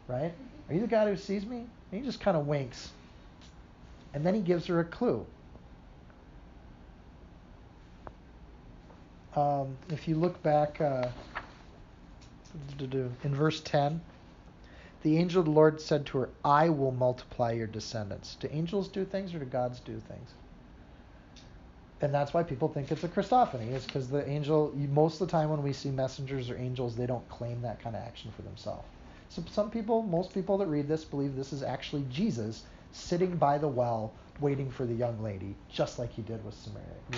[0.07, 0.31] right?
[0.69, 1.65] Are you the God who sees me?
[1.91, 2.91] And he just kind of winks.
[4.13, 5.25] And then he gives her a clue.
[9.35, 11.09] Um, if you look back uh,
[13.23, 14.01] in verse 10,
[15.03, 18.35] the angel of the Lord said to her, I will multiply your descendants.
[18.39, 20.29] Do angels do things or do gods do things?
[22.01, 25.31] And that's why people think it's a Christophany, is because the angel, most of the
[25.31, 28.43] time when we see messengers or angels, they don't claim that kind of action for
[28.43, 28.87] themselves.
[29.29, 33.57] So some people, most people that read this, believe this is actually Jesus sitting by
[33.57, 36.55] the well waiting for the young lady, just like he did with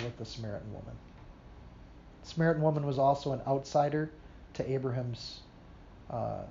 [0.02, 0.96] with the Samaritan woman.
[2.22, 4.10] The Samaritan woman was also an outsider
[4.54, 5.40] to Abraham's
[6.10, 6.42] uh,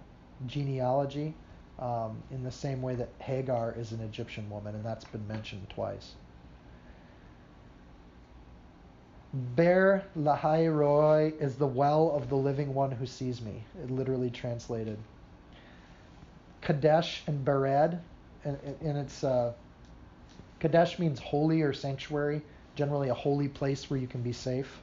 [0.48, 1.34] genealogy,
[1.80, 5.68] um, in the same way that Hagar is an Egyptian woman, and that's been mentioned
[5.70, 6.14] twice.
[9.34, 14.30] Ber Lahai Roi is the well of the living one who sees me, it literally
[14.30, 14.98] translated.
[16.62, 18.00] Kadesh and Bered,
[18.44, 19.54] and, and it's uh,
[20.60, 22.42] Kadesh means holy or sanctuary,
[22.76, 24.82] generally a holy place where you can be safe.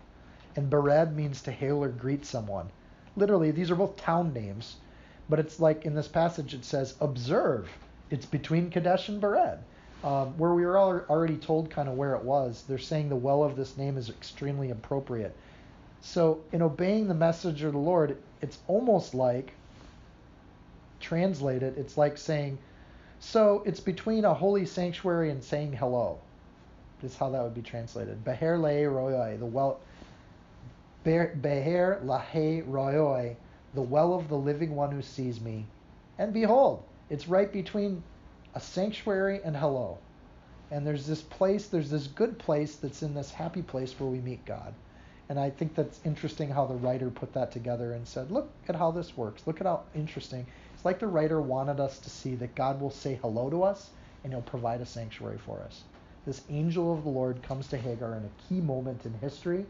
[0.55, 2.71] And Bered means to hail or greet someone.
[3.17, 4.77] Literally, these are both town names,
[5.29, 7.69] but it's like in this passage it says, observe.
[8.11, 9.59] It's between Kadesh and Bered.
[10.05, 13.43] Um, where we were already told kind of where it was, they're saying the well
[13.43, 15.35] of this name is extremely appropriate.
[16.03, 19.53] So, in obeying the message of the Lord, it's almost like,
[21.01, 22.59] translate it, it's like saying,
[23.19, 26.19] so it's between a holy sanctuary and saying hello.
[27.03, 28.25] Is how that would be translated.
[28.25, 29.81] Beher le royoi, the well.
[31.07, 33.37] Beher lahe royoi,
[33.75, 35.65] the well of the living one who sees me.
[36.19, 38.03] And behold, it's right between
[38.57, 39.99] a sanctuary and hello.
[40.73, 44.19] And there's this place, there's this good place that's in this happy place where we
[44.19, 44.75] meet God.
[45.29, 48.75] And I think that's interesting how the writer put that together and said, look at
[48.75, 49.47] how this works.
[49.47, 50.45] Look at how interesting
[50.75, 53.91] It's like the writer wanted us to see that God will say hello to us
[54.25, 55.85] and he'll provide a sanctuary for us.
[56.27, 59.67] This angel of the Lord comes to Hagar in a key moment in history.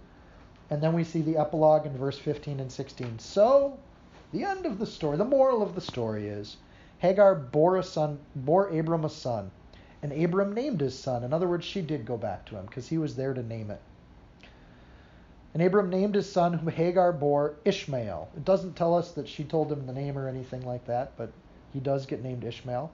[0.68, 3.18] And then we see the epilogue in verse 15 and 16.
[3.18, 3.78] So,
[4.32, 6.56] the end of the story, the moral of the story is
[6.98, 9.50] Hagar bore a son, bore Abram a son,
[10.02, 11.22] and Abram named his son.
[11.22, 13.70] In other words, she did go back to him because he was there to name
[13.70, 13.80] it.
[15.54, 18.28] And Abram named his son, whom Hagar bore, Ishmael.
[18.36, 21.30] It doesn't tell us that she told him the name or anything like that, but
[21.72, 22.90] he does get named Ishmael.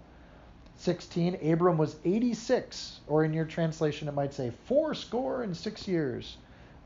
[0.76, 5.88] 16, Abram was 86, or in your translation it might say four score and six
[5.88, 6.36] years,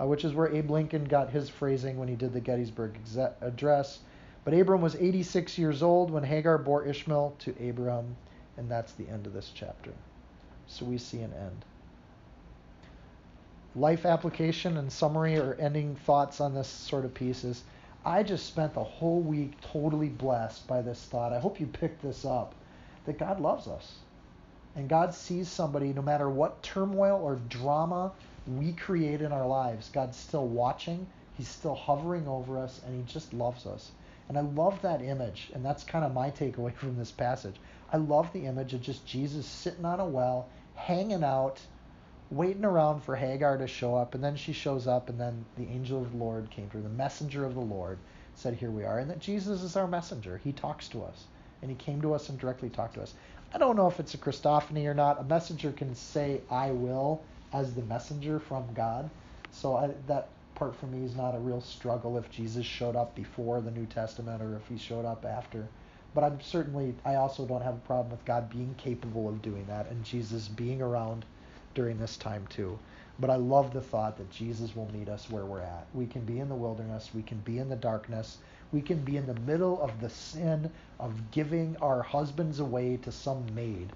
[0.00, 2.98] uh, which is where Abe Lincoln got his phrasing when he did the Gettysburg
[3.40, 4.00] Address.
[4.44, 8.16] But Abram was 86 years old when Hagar bore Ishmael to Abram,
[8.56, 9.92] and that's the end of this chapter.
[10.66, 11.64] So we see an end
[13.76, 17.62] life application and summary or ending thoughts on this sort of piece is
[18.04, 21.32] I just spent the whole week totally blessed by this thought.
[21.32, 22.54] I hope you picked this up
[23.04, 23.96] that God loves us.
[24.76, 28.12] And God sees somebody, no matter what turmoil or drama
[28.46, 33.12] we create in our lives, God's still watching, He's still hovering over us, and He
[33.12, 33.90] just loves us.
[34.28, 37.56] And I love that image, and that's kind of my takeaway from this passage.
[37.92, 41.60] I love the image of just Jesus sitting on a well, hanging out,
[42.30, 45.68] waiting around for Hagar to show up, and then she shows up, and then the
[45.68, 47.98] angel of the Lord came to her, the messenger of the Lord
[48.34, 48.98] said, Here we are.
[48.98, 50.40] And that Jesus is our messenger.
[50.42, 51.24] He talks to us,
[51.62, 53.14] and he came to us and directly talked to us.
[53.52, 55.20] I don't know if it's a Christophany or not.
[55.20, 57.22] A messenger can say, I will,
[57.56, 59.08] as the messenger from God.
[59.50, 63.14] So I, that part for me is not a real struggle if Jesus showed up
[63.14, 65.66] before the New Testament or if he showed up after.
[66.14, 69.64] But I'm certainly, I also don't have a problem with God being capable of doing
[69.68, 71.24] that and Jesus being around
[71.74, 72.78] during this time too.
[73.18, 75.86] But I love the thought that Jesus will meet us where we're at.
[75.94, 78.36] We can be in the wilderness, we can be in the darkness,
[78.70, 83.12] we can be in the middle of the sin of giving our husbands away to
[83.12, 83.92] some maid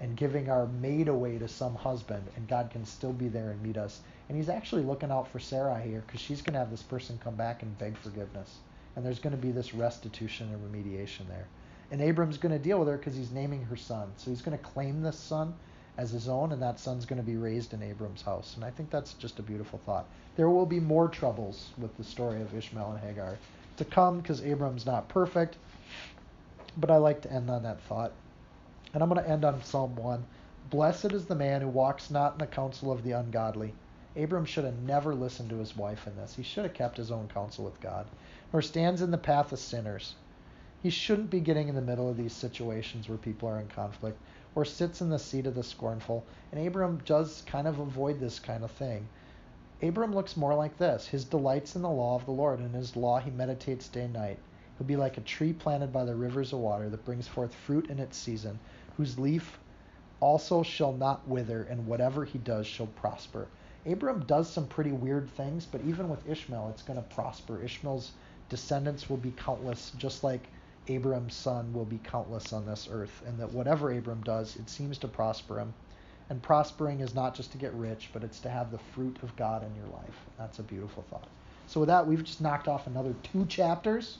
[0.00, 3.62] and giving our maid away to some husband, and God can still be there and
[3.62, 4.00] meet us.
[4.28, 7.18] And He's actually looking out for Sarah here because she's going to have this person
[7.22, 8.58] come back and beg forgiveness.
[8.96, 11.46] And there's going to be this restitution and remediation there.
[11.90, 14.12] And Abram's going to deal with her because he's naming her son.
[14.16, 15.54] So he's going to claim this son
[15.96, 18.54] as his own, and that son's going to be raised in Abram's house.
[18.56, 20.06] And I think that's just a beautiful thought.
[20.36, 23.36] There will be more troubles with the story of Ishmael and Hagar
[23.76, 25.56] to come because Abram's not perfect,
[26.76, 28.12] but I like to end on that thought.
[28.94, 30.24] And I'm going to end on Psalm 1.
[30.70, 33.74] Blessed is the man who walks not in the counsel of the ungodly.
[34.16, 36.36] Abram should have never listened to his wife in this.
[36.36, 38.06] He should have kept his own counsel with God.
[38.52, 40.14] Nor stands in the path of sinners.
[40.80, 44.16] He shouldn't be getting in the middle of these situations where people are in conflict
[44.54, 46.22] or sits in the seat of the scornful.
[46.52, 49.08] And Abram does kind of avoid this kind of thing.
[49.82, 51.08] Abram looks more like this.
[51.08, 54.04] His delights in the law of the Lord, and in his law he meditates day
[54.04, 54.38] and night.
[54.78, 57.90] He'll be like a tree planted by the rivers of water that brings forth fruit
[57.90, 58.58] in its season,
[58.96, 59.58] whose leaf
[60.20, 63.46] also shall not wither, and whatever he does shall prosper.
[63.86, 67.62] Abram does some pretty weird things, but even with Ishmael, it's going to prosper.
[67.62, 68.12] Ishmael's
[68.48, 70.48] descendants will be countless, just like
[70.88, 74.98] Abram's son will be countless on this earth, and that whatever Abram does, it seems
[74.98, 75.74] to prosper him.
[76.30, 79.36] And prospering is not just to get rich, but it's to have the fruit of
[79.36, 80.18] God in your life.
[80.38, 81.26] That's a beautiful thought.
[81.66, 84.18] So, with that, we've just knocked off another two chapters.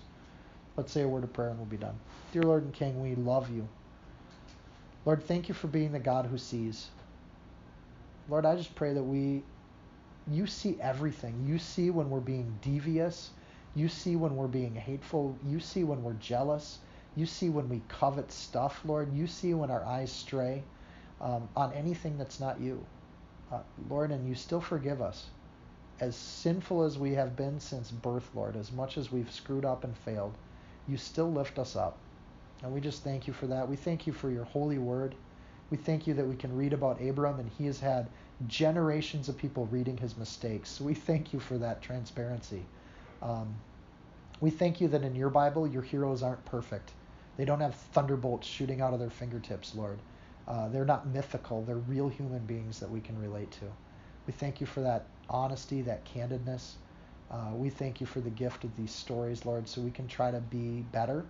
[0.77, 1.99] Let's say a word of prayer and we'll be done.
[2.33, 3.66] Dear Lord and King, we love you.
[5.05, 6.88] Lord, thank you for being the God who sees.
[8.28, 9.42] Lord, I just pray that we,
[10.30, 11.44] you see everything.
[11.46, 13.30] You see when we're being devious.
[13.74, 15.36] You see when we're being hateful.
[15.46, 16.78] You see when we're jealous.
[17.16, 19.12] You see when we covet stuff, Lord.
[19.14, 20.62] You see when our eyes stray
[21.20, 22.84] um, on anything that's not you.
[23.52, 25.26] Uh, Lord, and you still forgive us.
[26.00, 29.84] As sinful as we have been since birth, Lord, as much as we've screwed up
[29.84, 30.34] and failed,
[30.88, 31.98] you still lift us up.
[32.65, 33.69] And we just thank you for that.
[33.69, 35.15] We thank you for your holy word.
[35.69, 38.09] We thank you that we can read about Abram and he has had
[38.47, 40.81] generations of people reading his mistakes.
[40.81, 42.65] we thank you for that transparency.
[43.21, 43.55] Um,
[44.41, 46.93] we thank you that in your Bible, your heroes aren't perfect.
[47.37, 49.99] They don't have thunderbolts shooting out of their fingertips, Lord.
[50.49, 53.67] Uh, they're not mythical, they're real human beings that we can relate to.
[54.27, 56.73] We thank you for that honesty, that candidness.
[57.31, 60.31] Uh, we thank you for the gift of these stories, Lord, so we can try
[60.31, 61.27] to be better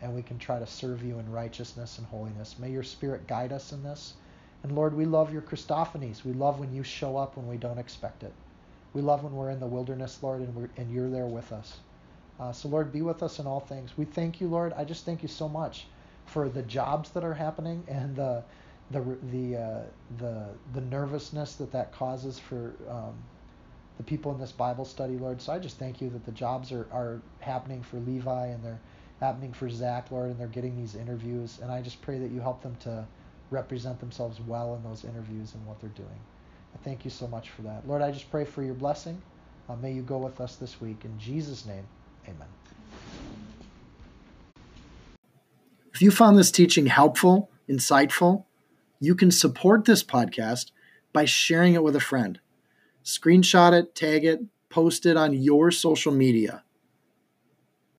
[0.00, 2.58] and we can try to serve you in righteousness and holiness.
[2.58, 4.14] May your Spirit guide us in this.
[4.62, 6.24] And Lord, we love your Christophanies.
[6.24, 8.32] We love when you show up when we don't expect it.
[8.92, 11.78] We love when we're in the wilderness, Lord, and, and you're there with us.
[12.40, 13.96] Uh, so, Lord, be with us in all things.
[13.96, 14.72] We thank you, Lord.
[14.76, 15.86] I just thank you so much
[16.26, 18.42] for the jobs that are happening and the
[18.90, 19.00] the
[19.32, 19.82] the uh,
[20.18, 23.14] the the nervousness that that causes for um,
[23.96, 25.40] the people in this Bible study, Lord.
[25.40, 28.78] So I just thank you that the jobs are, are happening for Levi and they're
[29.20, 31.58] happening for Zach, Lord, and they're getting these interviews.
[31.62, 33.06] And I just pray that you help them to
[33.50, 36.20] represent themselves well in those interviews and what they're doing.
[36.74, 37.86] I thank you so much for that.
[37.88, 39.20] Lord, I just pray for your blessing.
[39.68, 41.04] Uh, may you go with us this week.
[41.04, 41.84] In Jesus' name,
[42.26, 42.48] amen.
[45.92, 48.44] If you found this teaching helpful, insightful,
[49.00, 50.70] you can support this podcast
[51.12, 52.38] by sharing it with a friend.
[53.02, 56.62] Screenshot it, tag it, post it on your social media